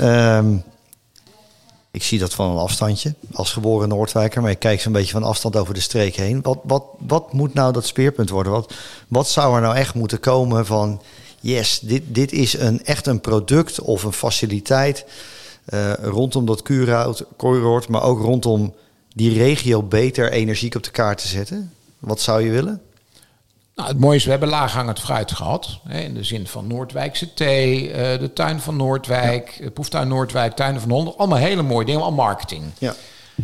Ehm, 0.00 0.56
ik 1.90 2.02
zie 2.02 2.18
dat 2.18 2.34
van 2.34 2.50
een 2.50 2.56
afstandje 2.56 3.14
als 3.32 3.52
geboren 3.52 3.88
Noordwijker, 3.88 4.42
maar 4.42 4.50
ik 4.50 4.58
kijk 4.58 4.80
zo'n 4.80 4.92
beetje 4.92 5.12
van 5.12 5.22
afstand 5.22 5.56
over 5.56 5.74
de 5.74 5.80
streek 5.80 6.16
heen. 6.16 6.42
Wat, 6.42 6.58
wat, 6.62 6.84
wat 6.98 7.32
moet 7.32 7.54
nou 7.54 7.72
dat 7.72 7.86
speerpunt 7.86 8.30
worden? 8.30 8.52
Wat, 8.52 8.72
wat 9.08 9.28
zou 9.28 9.54
er 9.54 9.60
nou 9.60 9.76
echt 9.76 9.94
moeten 9.94 10.20
komen 10.20 10.66
van, 10.66 11.02
yes, 11.40 11.78
dit, 11.82 12.02
dit 12.06 12.32
is 12.32 12.58
een, 12.58 12.84
echt 12.84 13.06
een 13.06 13.20
product 13.20 13.80
of 13.80 14.02
een 14.02 14.12
faciliteit 14.12 15.04
eh, 15.64 15.92
rondom 15.92 16.46
dat 16.46 16.62
kuurhout, 16.62 17.24
corridor, 17.36 17.84
maar 17.88 18.02
ook 18.02 18.20
rondom 18.20 18.74
die 19.14 19.38
regio 19.38 19.82
beter 19.82 20.32
energiek 20.32 20.74
op 20.74 20.82
de 20.82 20.90
kaart 20.90 21.18
te 21.18 21.28
zetten? 21.28 21.72
Wat 21.98 22.20
zou 22.20 22.42
je 22.42 22.50
willen? 22.50 22.80
Nou, 23.74 23.88
het 23.88 23.98
mooie 23.98 24.16
is, 24.16 24.24
we 24.24 24.30
hebben 24.30 24.48
laaghangend 24.48 25.00
fruit 25.00 25.32
gehad. 25.32 25.78
Hè, 25.88 26.00
in 26.00 26.14
de 26.14 26.24
zin 26.24 26.46
van 26.46 26.66
Noordwijkse 26.66 27.34
thee, 27.34 27.90
eh, 27.90 28.20
de 28.20 28.32
tuin 28.32 28.60
van 28.60 28.76
Noordwijk, 28.76 29.58
de 29.62 29.70
proeftuin 29.70 30.08
Noordwijk, 30.08 30.54
tuinen 30.54 30.80
van 30.80 30.90
Honden. 30.90 31.16
Allemaal 31.16 31.38
hele 31.38 31.62
mooie 31.62 31.86
dingen, 31.86 32.02
allemaal 32.02 32.24
marketing. 32.24 32.64
Ja. 32.78 32.94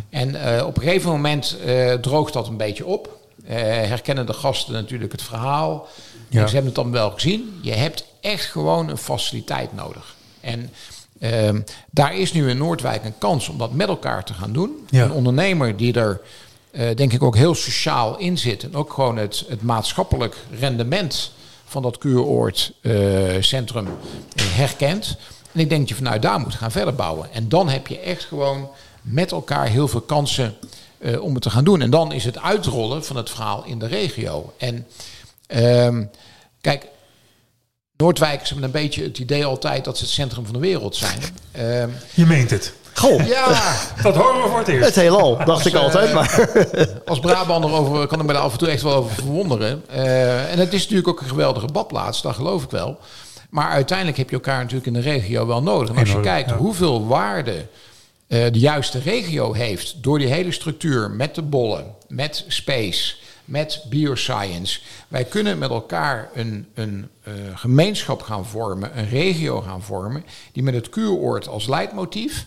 En 0.09 0.55
eh, 0.55 0.65
op 0.65 0.77
een 0.77 0.83
gegeven 0.83 1.11
moment 1.11 1.57
eh, 1.65 1.93
droogt 1.93 2.33
dat 2.33 2.47
een 2.47 2.57
beetje 2.57 2.85
op. 2.85 3.17
Eh, 3.45 3.57
herkennen 3.63 4.25
de 4.25 4.33
gasten 4.33 4.73
natuurlijk 4.73 5.11
het 5.11 5.21
verhaal. 5.21 5.87
Ja. 6.27 6.41
En 6.41 6.47
ze 6.47 6.53
hebben 6.53 6.73
het 6.73 6.83
dan 6.83 6.91
wel 6.91 7.11
gezien. 7.11 7.59
Je 7.61 7.73
hebt 7.73 8.05
echt 8.21 8.45
gewoon 8.45 8.89
een 8.89 8.97
faciliteit 8.97 9.73
nodig. 9.73 10.15
En 10.41 10.71
ehm, 11.19 11.61
daar 11.91 12.15
is 12.15 12.33
nu 12.33 12.49
in 12.49 12.57
Noordwijk 12.57 13.05
een 13.05 13.17
kans 13.17 13.49
om 13.49 13.57
dat 13.57 13.73
met 13.73 13.87
elkaar 13.87 14.23
te 14.23 14.33
gaan 14.33 14.53
doen. 14.53 14.85
Ja. 14.89 15.03
Een 15.03 15.11
ondernemer 15.11 15.77
die 15.77 15.93
er 15.93 16.21
eh, 16.71 16.95
denk 16.95 17.13
ik 17.13 17.23
ook 17.23 17.35
heel 17.35 17.55
sociaal 17.55 18.17
in 18.17 18.37
zit. 18.37 18.63
En 18.63 18.75
ook 18.75 18.93
gewoon 18.93 19.17
het, 19.17 19.45
het 19.47 19.61
maatschappelijk 19.61 20.37
rendement 20.59 21.31
van 21.65 21.81
dat 21.81 21.97
kuuroordcentrum 21.97 23.85
eh, 23.85 23.91
herkent. 24.35 25.17
En 25.51 25.59
ik 25.59 25.69
denk 25.69 25.81
dat 25.81 25.89
je 25.89 25.95
vanuit 25.95 26.21
daar 26.21 26.39
moet 26.39 26.55
gaan 26.55 26.71
verder 26.71 26.95
bouwen. 26.95 27.33
En 27.33 27.49
dan 27.49 27.69
heb 27.69 27.87
je 27.87 27.99
echt 27.99 28.23
gewoon 28.23 28.69
met 29.01 29.31
elkaar 29.31 29.67
heel 29.67 29.87
veel 29.87 30.01
kansen 30.01 30.55
eh, 30.97 31.21
om 31.21 31.33
het 31.33 31.43
te 31.43 31.49
gaan 31.49 31.63
doen. 31.63 31.81
En 31.81 31.89
dan 31.89 32.11
is 32.11 32.25
het 32.25 32.41
uitrollen 32.41 33.05
van 33.05 33.15
het 33.15 33.29
verhaal 33.29 33.63
in 33.65 33.79
de 33.79 33.87
regio. 33.87 34.53
En 34.57 34.87
ehm, 35.47 36.03
kijk, 36.61 36.87
Noordwijkers 38.03 38.49
hebben 38.49 38.65
een 38.67 38.71
beetje 38.71 39.03
het 39.03 39.17
idee 39.19 39.45
altijd 39.45 39.85
dat 39.85 39.97
ze 39.97 40.03
het 40.03 40.13
centrum 40.13 40.43
van 40.45 40.53
de 40.53 40.59
wereld 40.59 40.95
zijn. 40.95 41.19
Ehm, 41.51 41.89
Je 42.13 42.25
meent 42.25 42.49
het. 42.49 42.73
Goh, 42.93 43.27
ja, 43.27 43.75
Dat 44.03 44.15
horen 44.15 44.41
we 44.41 44.47
voor 44.49 44.57
het 44.57 44.67
eerst. 44.67 44.85
het 44.85 44.95
heelal, 44.95 45.45
dacht 45.45 45.65
ik 45.65 45.73
eh, 45.73 45.79
altijd. 45.81 46.13
Maar 46.13 46.49
als 47.05 47.19
Brabander 47.19 47.71
over, 47.71 48.07
kan 48.07 48.19
ik 48.19 48.25
me 48.25 48.33
daar 48.33 48.41
af 48.41 48.51
en 48.51 48.57
toe 48.57 48.67
echt 48.67 48.81
wel 48.81 48.93
over 48.93 49.15
verwonderen. 49.15 49.83
Eh, 49.89 50.51
en 50.51 50.59
het 50.59 50.73
is 50.73 50.81
natuurlijk 50.81 51.07
ook 51.07 51.21
een 51.21 51.27
geweldige 51.27 51.65
badplaats, 51.65 52.21
dat 52.21 52.35
geloof 52.35 52.63
ik 52.63 52.69
wel. 52.69 52.97
Maar 53.49 53.69
uiteindelijk 53.69 54.17
heb 54.17 54.29
je 54.29 54.35
elkaar 54.35 54.57
natuurlijk 54.59 54.85
in 54.87 54.93
de 54.93 54.99
regio 54.99 55.45
wel 55.47 55.61
nodig. 55.63 55.89
En 55.89 55.95
als 55.97 56.07
je 56.07 56.09
Enorm, 56.09 56.27
kijkt 56.27 56.49
ja. 56.49 56.55
hoeveel 56.57 57.07
waarde 57.07 57.65
eh, 58.27 58.43
de 58.51 58.59
juiste 58.59 58.99
regio 58.99 59.53
heeft 59.53 60.03
door 60.03 60.19
die 60.19 60.27
hele 60.27 60.51
structuur 60.51 61.11
met 61.11 61.35
de 61.35 61.41
bollen, 61.41 61.85
met 62.07 62.45
space, 62.47 63.15
met 63.49 63.85
bioscience. 63.89 64.79
Wij 65.07 65.23
kunnen 65.23 65.57
met 65.57 65.69
elkaar 65.69 66.29
een, 66.33 66.67
een 66.73 67.09
eh, 67.23 67.33
gemeenschap 67.53 68.21
gaan 68.21 68.45
vormen, 68.45 68.97
een 68.97 69.09
regio 69.09 69.61
gaan 69.61 69.81
vormen, 69.81 70.23
die 70.51 70.63
met 70.63 70.73
het 70.73 70.89
kuuroord 70.89 71.47
als 71.47 71.67
leidmotief 71.67 72.45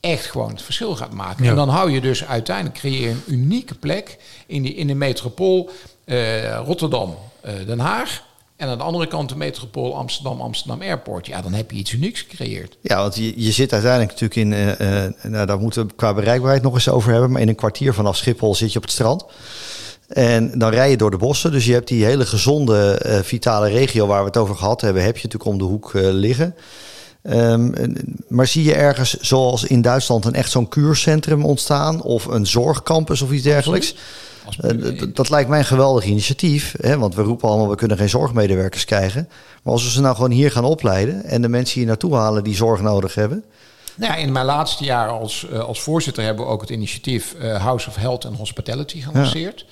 echt 0.00 0.26
gewoon 0.26 0.50
het 0.50 0.62
verschil 0.62 0.96
gaat 0.96 1.12
maken. 1.12 1.44
Ja. 1.44 1.50
En 1.50 1.56
dan 1.56 1.68
hou 1.68 1.90
je 1.90 2.00
dus 2.00 2.24
uiteindelijk 2.24 2.76
creëer 2.76 3.00
je 3.00 3.08
een 3.08 3.22
unieke 3.26 3.74
plek 3.74 4.18
in, 4.46 4.62
die, 4.62 4.74
in 4.74 4.86
de 4.86 4.94
metropool 4.94 5.70
eh, 6.04 6.56
Rotterdam, 6.56 7.16
eh, 7.40 7.52
Den 7.66 7.78
Haag. 7.78 8.30
En 8.56 8.68
aan 8.68 8.78
de 8.78 8.84
andere 8.84 9.06
kant 9.06 9.28
de 9.28 9.36
metropool 9.36 9.96
Amsterdam, 9.96 10.40
Amsterdam 10.40 10.82
Airport. 10.82 11.26
Ja, 11.26 11.42
dan 11.42 11.52
heb 11.52 11.70
je 11.70 11.76
iets 11.76 11.92
unieks 11.92 12.20
gecreëerd. 12.20 12.76
Ja, 12.80 12.96
want 12.96 13.14
je, 13.14 13.32
je 13.36 13.52
zit 13.52 13.72
uiteindelijk 13.72 14.20
natuurlijk 14.20 14.40
in, 14.40 15.30
nou 15.30 15.46
daar 15.46 15.58
moeten 15.58 15.86
we 15.86 15.94
qua 15.94 16.14
bereikbaarheid 16.14 16.62
nog 16.62 16.74
eens 16.74 16.88
over 16.88 17.12
hebben, 17.12 17.30
maar 17.30 17.40
in 17.40 17.48
een 17.48 17.54
kwartier 17.54 17.94
vanaf 17.94 18.16
Schiphol 18.16 18.54
zit 18.54 18.72
je 18.72 18.78
op 18.78 18.84
het 18.84 18.92
strand. 18.92 19.24
En 20.12 20.58
dan 20.58 20.70
rij 20.70 20.90
je 20.90 20.96
door 20.96 21.10
de 21.10 21.16
bossen, 21.16 21.52
dus 21.52 21.64
je 21.64 21.72
hebt 21.72 21.88
die 21.88 22.04
hele 22.04 22.26
gezonde, 22.26 22.90
eh, 22.90 23.18
vitale 23.22 23.68
regio 23.68 24.06
waar 24.06 24.20
we 24.20 24.26
het 24.26 24.36
over 24.36 24.56
gehad 24.56 24.80
hebben, 24.80 25.02
heb 25.02 25.16
je 25.16 25.22
natuurlijk 25.22 25.50
om 25.50 25.58
de 25.58 25.64
hoek 25.64 25.94
eh, 25.94 26.02
liggen. 26.02 26.54
Ehm, 27.22 27.70
maar 28.28 28.46
zie 28.46 28.64
je 28.64 28.74
ergens, 28.74 29.16
zoals 29.20 29.64
in 29.64 29.82
Duitsland, 29.82 30.24
een 30.24 30.34
echt 30.34 30.50
zo'n 30.50 30.68
kuurcentrum 30.68 31.44
ontstaan 31.44 32.02
of 32.02 32.24
een 32.24 32.46
zorgcampus 32.46 33.22
of 33.22 33.30
iets 33.32 33.42
dergelijks? 33.42 33.94
Eh, 34.60 34.70
dat 35.14 35.30
lijkt 35.30 35.48
mij 35.48 35.58
een 35.58 35.64
geweldig 35.64 36.04
initiatief. 36.04 36.74
Hè? 36.80 36.98
Want 36.98 37.14
we 37.14 37.22
roepen 37.22 37.48
allemaal, 37.48 37.68
we 37.68 37.76
kunnen 37.76 37.96
geen 37.96 38.08
zorgmedewerkers 38.08 38.84
krijgen. 38.84 39.28
Maar 39.62 39.72
als 39.72 39.84
we 39.84 39.90
ze 39.90 40.00
nou 40.00 40.14
gewoon 40.14 40.30
hier 40.30 40.50
gaan 40.50 40.64
opleiden... 40.64 41.24
en 41.24 41.42
de 41.42 41.48
mensen 41.48 41.78
hier 41.78 41.88
naartoe 41.88 42.14
halen 42.14 42.44
die 42.44 42.54
zorg 42.54 42.80
nodig 42.80 43.14
hebben... 43.14 43.44
nou 43.94 44.12
ja, 44.12 44.18
in 44.18 44.32
mijn 44.32 44.46
laatste 44.46 44.84
jaar 44.84 45.08
als, 45.08 45.46
als 45.52 45.80
voorzitter 45.80 46.24
hebben 46.24 46.44
we 46.44 46.50
ook 46.50 46.60
het 46.60 46.70
initiatief 46.70 47.34
House 47.58 47.88
of 47.88 47.96
Health 47.96 48.24
and 48.24 48.36
Hospitality 48.36 49.00
gelanceerd. 49.00 49.64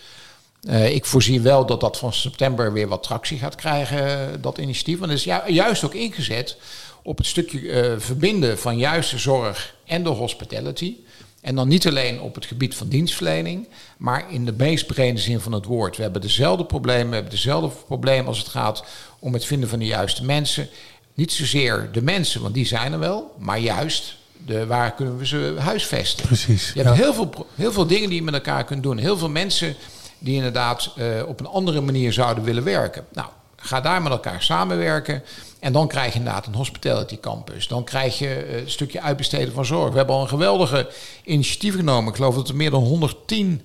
Eh, 0.62 0.94
ik 0.94 1.04
voorzie 1.04 1.40
wel 1.40 1.66
dat 1.66 1.80
dat 1.80 1.98
van 1.98 2.12
september 2.12 2.72
weer 2.72 2.88
wat 2.88 3.02
tractie 3.02 3.38
gaat 3.38 3.54
krijgen, 3.54 4.40
dat 4.42 4.58
initiatief. 4.58 4.98
Want 4.98 5.10
het 5.10 5.20
is 5.20 5.24
ju- 5.26 5.52
juist 5.52 5.84
ook 5.84 5.94
ingezet 5.94 6.56
op 7.02 7.18
het 7.18 7.26
stukje 7.26 7.70
eh, 7.70 7.92
verbinden 7.98 8.58
van 8.58 8.78
juist 8.78 9.10
de 9.10 9.18
zorg 9.18 9.74
en 9.86 10.02
de 10.02 10.08
hospitality. 10.08 10.94
En 11.40 11.54
dan 11.54 11.68
niet 11.68 11.86
alleen 11.86 12.20
op 12.20 12.34
het 12.34 12.44
gebied 12.44 12.74
van 12.74 12.88
dienstverlening, 12.88 13.68
maar 13.96 14.32
in 14.32 14.44
de 14.44 14.52
meest 14.56 14.86
brede 14.86 15.18
zin 15.20 15.40
van 15.40 15.52
het 15.52 15.64
woord. 15.64 15.96
We 15.96 16.02
hebben 16.02 16.20
dezelfde 16.20 16.64
problemen, 16.64 17.08
we 17.08 17.14
hebben 17.14 17.32
dezelfde 17.32 17.70
problemen 17.86 18.26
als 18.26 18.38
het 18.38 18.48
gaat 18.48 18.84
om 19.18 19.32
het 19.32 19.44
vinden 19.44 19.68
van 19.68 19.78
de 19.78 19.86
juiste 19.86 20.24
mensen. 20.24 20.68
Niet 21.14 21.32
zozeer 21.32 21.88
de 21.92 22.02
mensen, 22.02 22.42
want 22.42 22.54
die 22.54 22.66
zijn 22.66 22.92
er 22.92 22.98
wel, 22.98 23.34
maar 23.38 23.58
juist 23.58 24.16
de, 24.46 24.66
waar 24.66 24.94
kunnen 24.94 25.18
we 25.18 25.26
ze 25.26 25.54
huisvesten. 25.58 26.26
Precies. 26.26 26.72
Je 26.74 26.82
hebt 26.82 26.96
ja. 26.96 27.02
heel, 27.02 27.14
veel, 27.14 27.46
heel 27.54 27.72
veel 27.72 27.86
dingen 27.86 28.08
die 28.08 28.18
je 28.18 28.24
met 28.24 28.34
elkaar 28.34 28.64
kunt 28.64 28.82
doen. 28.82 28.98
Heel 28.98 29.18
veel 29.18 29.28
mensen 29.28 29.76
die 30.20 30.35
inderdaad 30.35 30.92
eh, 30.96 31.06
op 31.26 31.40
een 31.40 31.46
andere 31.46 31.80
manier 31.80 32.12
zouden 32.12 32.44
willen 32.44 32.64
werken. 32.64 33.04
Nou, 33.12 33.28
ga 33.56 33.80
daar 33.80 34.02
met 34.02 34.12
elkaar 34.12 34.42
samenwerken. 34.42 35.22
En 35.59 35.72
dan 35.72 35.88
krijg 35.88 36.12
je 36.12 36.18
inderdaad 36.18 36.46
een 36.46 36.54
hospitality 36.54 37.20
campus. 37.20 37.68
Dan 37.68 37.85
krijg 37.85 38.18
je 38.18 38.35
eh, 38.35 38.61
een 38.61 38.70
stukje 38.70 39.00
uitbesteden 39.00 39.54
van 39.54 39.64
zorg. 39.64 39.90
We 39.90 39.96
hebben 39.96 40.14
al 40.14 40.22
een 40.22 40.28
geweldige 40.28 40.88
initiatief 41.24 41.74
genomen. 41.74 42.11
Ik 42.11 42.16
geloof 42.16 42.35
dat 42.35 42.48
er 42.48 42.56
meer 42.56 42.70
dan 42.70 42.83
110 42.83 43.62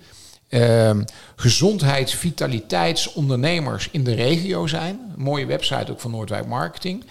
ehm 0.49 1.01
gezondheids-, 1.35 2.13
vitaliteitsondernemers 2.13 3.89
in 3.91 4.03
de 4.03 4.13
regio 4.13 4.67
zijn. 4.67 4.99
Een 5.15 5.23
mooie 5.23 5.45
website 5.45 5.91
ook 5.91 5.99
van 5.99 6.11
Noordwijk 6.11 6.47
Marketing. 6.47 7.03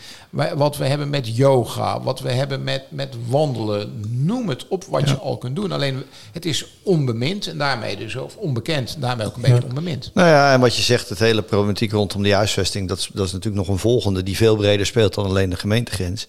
Wat 0.54 0.76
we 0.76 0.84
hebben 0.84 1.10
met 1.10 1.36
yoga, 1.36 2.02
wat 2.02 2.20
we 2.20 2.32
hebben 2.32 2.64
met, 2.64 2.82
met 2.88 3.14
wandelen. 3.26 4.04
Noem 4.08 4.48
het 4.48 4.68
op 4.68 4.84
wat 4.84 5.08
je 5.08 5.16
al 5.16 5.38
kunt 5.38 5.56
doen. 5.56 5.72
Alleen 5.72 6.02
het 6.32 6.44
is 6.44 6.66
onbemind 6.82 7.46
en 7.46 7.58
daarmee 7.58 7.96
dus, 7.96 8.16
of 8.16 8.36
onbekend, 8.36 8.94
en 8.94 9.00
daarmee 9.00 9.26
ook 9.26 9.36
een 9.36 9.42
beetje 9.42 9.64
onbemind. 9.64 10.10
Nou 10.14 10.28
ja, 10.28 10.52
en 10.52 10.60
wat 10.60 10.76
je 10.76 10.82
zegt, 10.82 11.08
het 11.08 11.18
hele 11.18 11.42
problematiek 11.42 11.92
rondom 11.92 12.22
die 12.22 12.34
huisvesting... 12.34 12.88
Dat 12.88 12.98
is, 12.98 13.10
dat 13.12 13.26
is 13.26 13.32
natuurlijk 13.32 13.66
nog 13.66 13.74
een 13.74 13.80
volgende 13.80 14.22
die 14.22 14.36
veel 14.36 14.56
breder 14.56 14.86
speelt 14.86 15.14
dan 15.14 15.24
alleen 15.24 15.50
de 15.50 15.56
gemeentegrens. 15.56 16.26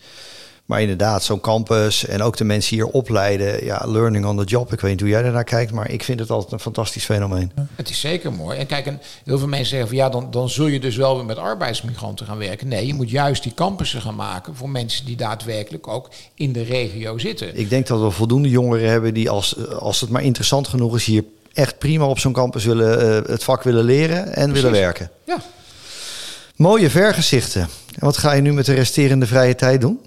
Maar 0.65 0.82
inderdaad, 0.82 1.23
zo'n 1.23 1.39
campus 1.39 2.06
en 2.06 2.21
ook 2.21 2.38
de 2.38 2.43
mensen 2.43 2.75
hier 2.75 2.88
opleiden... 2.88 3.65
ja, 3.65 3.82
learning 3.86 4.25
on 4.25 4.38
the 4.38 4.43
job. 4.43 4.73
Ik 4.73 4.80
weet 4.80 4.91
niet 4.91 4.99
hoe 4.99 5.10
jij 5.10 5.21
daarnaar 5.21 5.43
kijkt... 5.43 5.71
maar 5.71 5.91
ik 5.91 6.04
vind 6.04 6.19
het 6.19 6.30
altijd 6.30 6.51
een 6.51 6.60
fantastisch 6.60 7.06
fenomeen. 7.06 7.51
Het 7.75 7.89
is 7.89 7.99
zeker 7.99 8.34
mooi. 8.34 8.58
En 8.58 8.65
kijk, 8.65 8.86
en 8.86 9.01
heel 9.25 9.38
veel 9.38 9.47
mensen 9.47 9.69
zeggen 9.69 9.88
van 9.88 9.97
ja, 9.97 10.10
dan, 10.10 10.32
dan 10.32 10.49
zul 10.49 10.67
je 10.67 10.80
dus 10.80 10.95
wel 10.95 11.15
weer 11.15 11.25
met 11.25 11.38
arbeidsmigranten 11.38 12.25
gaan 12.25 12.38
werken. 12.38 12.67
Nee, 12.67 12.88
je 12.88 12.93
moet 12.93 13.10
juist 13.10 13.43
die 13.43 13.54
campussen 13.54 14.01
gaan 14.01 14.15
maken 14.15 14.56
voor 14.56 14.69
mensen 14.69 15.06
die 15.06 15.15
daadwerkelijk 15.15 15.88
ook 15.88 16.10
in 16.36 16.51
de 16.51 16.63
regio 16.63 17.17
zitten. 17.17 17.58
Ik 17.58 17.69
denk 17.69 17.88
dat 17.88 18.01
we 18.01 18.12
voldoende 18.12 18.49
jongeren 18.49 18.89
hebben 18.89 19.13
die 19.13 19.30
als, 19.30 19.69
als 19.69 20.01
het 20.01 20.10
maar 20.10 20.23
interessant 20.23 20.67
genoeg 20.67 20.95
is... 20.95 21.06
hier 21.06 21.23
echt 21.54 21.78
prima 21.78 22.06
op 22.06 22.19
zo'n 22.19 22.34
campus 22.34 22.65
willen, 22.65 23.23
eh, 23.23 23.30
het 23.30 23.43
vak 23.43 23.63
willen 23.63 23.84
leren 23.84 24.36
en 24.36 24.51
willen 24.51 24.71
werken. 24.71 25.12
Ja. 25.25 25.41
Mooie 26.56 26.89
vergezichten. 26.89 27.62
En 27.62 28.06
wat 28.06 28.17
ga 28.17 28.34
je 28.34 28.41
nu 28.41 28.54
met 28.54 28.65
de 28.65 28.73
resterende 28.73 29.25
vrije 29.25 29.56
tijd 29.56 29.82
doen? 29.82 29.99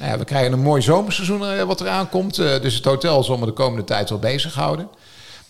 Nou 0.00 0.12
ja, 0.12 0.18
we 0.18 0.24
krijgen 0.24 0.52
een 0.52 0.60
mooi 0.60 0.82
zomerseizoen 0.82 1.42
uh, 1.42 1.62
wat 1.62 1.80
eraan 1.80 2.08
komt. 2.08 2.38
Uh, 2.38 2.60
dus 2.60 2.74
het 2.74 2.84
hotel 2.84 3.24
zal 3.24 3.38
me 3.38 3.46
de 3.46 3.52
komende 3.52 3.84
tijd 3.84 4.08
wel 4.08 4.18
bezighouden. 4.18 4.88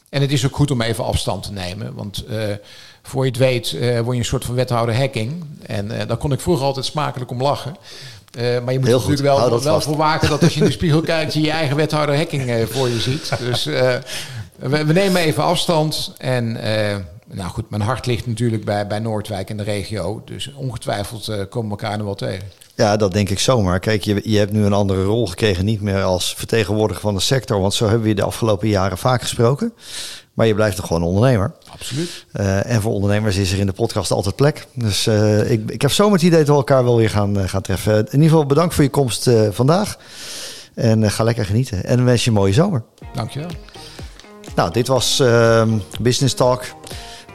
En 0.08 0.20
het 0.20 0.32
is 0.32 0.46
ook 0.46 0.56
goed 0.56 0.70
om 0.70 0.82
even 0.82 1.04
afstand 1.04 1.42
te 1.42 1.52
nemen. 1.52 1.94
Want 1.94 2.24
uh, 2.30 2.42
voor 3.02 3.24
je 3.24 3.30
het 3.30 3.38
weet 3.38 3.70
word 3.72 4.12
je 4.12 4.18
een 4.18 4.24
soort 4.24 4.44
van 4.44 4.54
wethouder 4.54 4.96
hacking. 4.96 5.44
En 5.66 5.88
daar 5.88 6.16
kon 6.16 6.32
ik 6.32 6.40
vroeger 6.40 6.64
altijd 6.64 6.84
smakelijk 6.84 7.30
om 7.30 7.42
lachen. 7.42 7.76
maar 8.34 8.72
je 8.72 8.78
moet 8.78 8.88
er 8.88 8.94
natuurlijk 8.94 9.20
wel, 9.20 9.62
wel 9.62 9.80
voor 9.80 9.96
waken 9.96 10.28
dat 10.28 10.42
als 10.42 10.54
je 10.54 10.60
in 10.60 10.66
de 10.66 10.72
spiegel 10.72 11.00
kijkt... 11.00 11.34
je 11.34 11.40
je 11.40 11.50
eigen 11.50 11.76
wethouder 11.76 12.16
hacking 12.16 12.68
voor 12.70 12.88
je 12.88 13.00
ziet. 13.00 13.32
Dus 13.38 13.64
we, 13.64 14.02
we, 14.56 14.92
nemen 14.92 15.20
even 15.20 15.42
afstand. 15.42 16.12
En 16.18 16.52
nou 17.26 17.50
goed, 17.50 17.70
mijn 17.70 17.82
hart 17.82 18.06
ligt 18.06 18.26
natuurlijk 18.26 18.64
bij, 18.64 18.86
bij 18.86 18.98
Noordwijk 18.98 19.50
en 19.50 19.56
de 19.56 19.62
regio. 19.62 20.22
Dus 20.24 20.52
ongetwijfeld 20.54 21.48
komen 21.48 21.76
we 21.76 21.82
elkaar 21.82 21.96
nog 21.96 22.06
wel 22.06 22.14
tegen. 22.14 22.48
Ja, 22.80 22.96
dat 22.96 23.12
denk 23.12 23.28
ik 23.28 23.38
zomaar. 23.38 23.80
Kijk, 23.80 24.04
je, 24.04 24.20
je 24.24 24.38
hebt 24.38 24.52
nu 24.52 24.64
een 24.64 24.72
andere 24.72 25.04
rol 25.04 25.26
gekregen, 25.26 25.64
niet 25.64 25.80
meer 25.80 26.02
als 26.02 26.34
vertegenwoordiger 26.34 27.02
van 27.02 27.14
de 27.14 27.20
sector. 27.20 27.60
Want 27.60 27.74
zo 27.74 27.84
hebben 27.84 28.02
we 28.02 28.08
je 28.08 28.14
de 28.14 28.22
afgelopen 28.22 28.68
jaren 28.68 28.98
vaak 28.98 29.22
gesproken. 29.22 29.72
Maar 30.34 30.46
je 30.46 30.54
blijft 30.54 30.76
toch 30.76 30.86
gewoon 30.86 31.02
ondernemer. 31.02 31.52
Absoluut. 31.70 32.26
Uh, 32.32 32.70
en 32.70 32.80
voor 32.80 32.92
ondernemers 32.92 33.36
is 33.36 33.52
er 33.52 33.58
in 33.58 33.66
de 33.66 33.72
podcast 33.72 34.10
altijd 34.10 34.36
plek. 34.36 34.66
Dus 34.74 35.06
uh, 35.06 35.50
ik, 35.50 35.70
ik 35.70 35.82
heb 35.82 35.90
zomaar 35.90 36.12
het 36.12 36.22
idee 36.22 36.38
dat 36.38 36.48
we 36.48 36.54
elkaar 36.54 36.84
wel 36.84 36.96
weer 36.96 37.10
gaan, 37.10 37.38
uh, 37.38 37.48
gaan 37.48 37.62
treffen. 37.62 37.96
In 37.96 38.12
ieder 38.12 38.28
geval 38.28 38.46
bedankt 38.46 38.74
voor 38.74 38.84
je 38.84 38.90
komst 38.90 39.30
vandaag. 39.50 39.96
En 40.74 41.10
ga 41.10 41.24
lekker 41.24 41.44
genieten. 41.44 41.84
En 41.84 42.04
wens 42.04 42.24
je 42.24 42.30
een 42.30 42.36
mooie 42.36 42.52
zomer. 42.52 42.82
Dankjewel. 43.14 43.50
Nou, 44.54 44.72
dit 44.72 44.86
was 44.86 45.20
ehm, 45.20 45.78
Business 46.00 46.34
Talk 46.34 46.64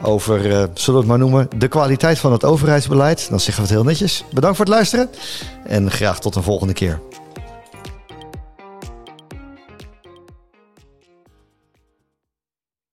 over, 0.02 0.46
uh, 0.46 0.50
zullen 0.52 0.70
we 0.74 0.96
het 0.96 1.06
maar 1.06 1.18
noemen, 1.18 1.48
de 1.56 1.68
kwaliteit 1.68 2.18
van 2.18 2.32
het 2.32 2.44
overheidsbeleid. 2.44 3.26
Dan 3.30 3.40
zeggen 3.40 3.62
we 3.62 3.68
het 3.68 3.78
heel 3.78 3.88
netjes. 3.88 4.24
Bedankt 4.32 4.56
voor 4.56 4.64
het 4.66 4.74
luisteren 4.74 5.10
en 5.64 5.90
graag 5.90 6.20
tot 6.20 6.34
een 6.34 6.42
volgende 6.42 6.72
keer. 6.72 7.00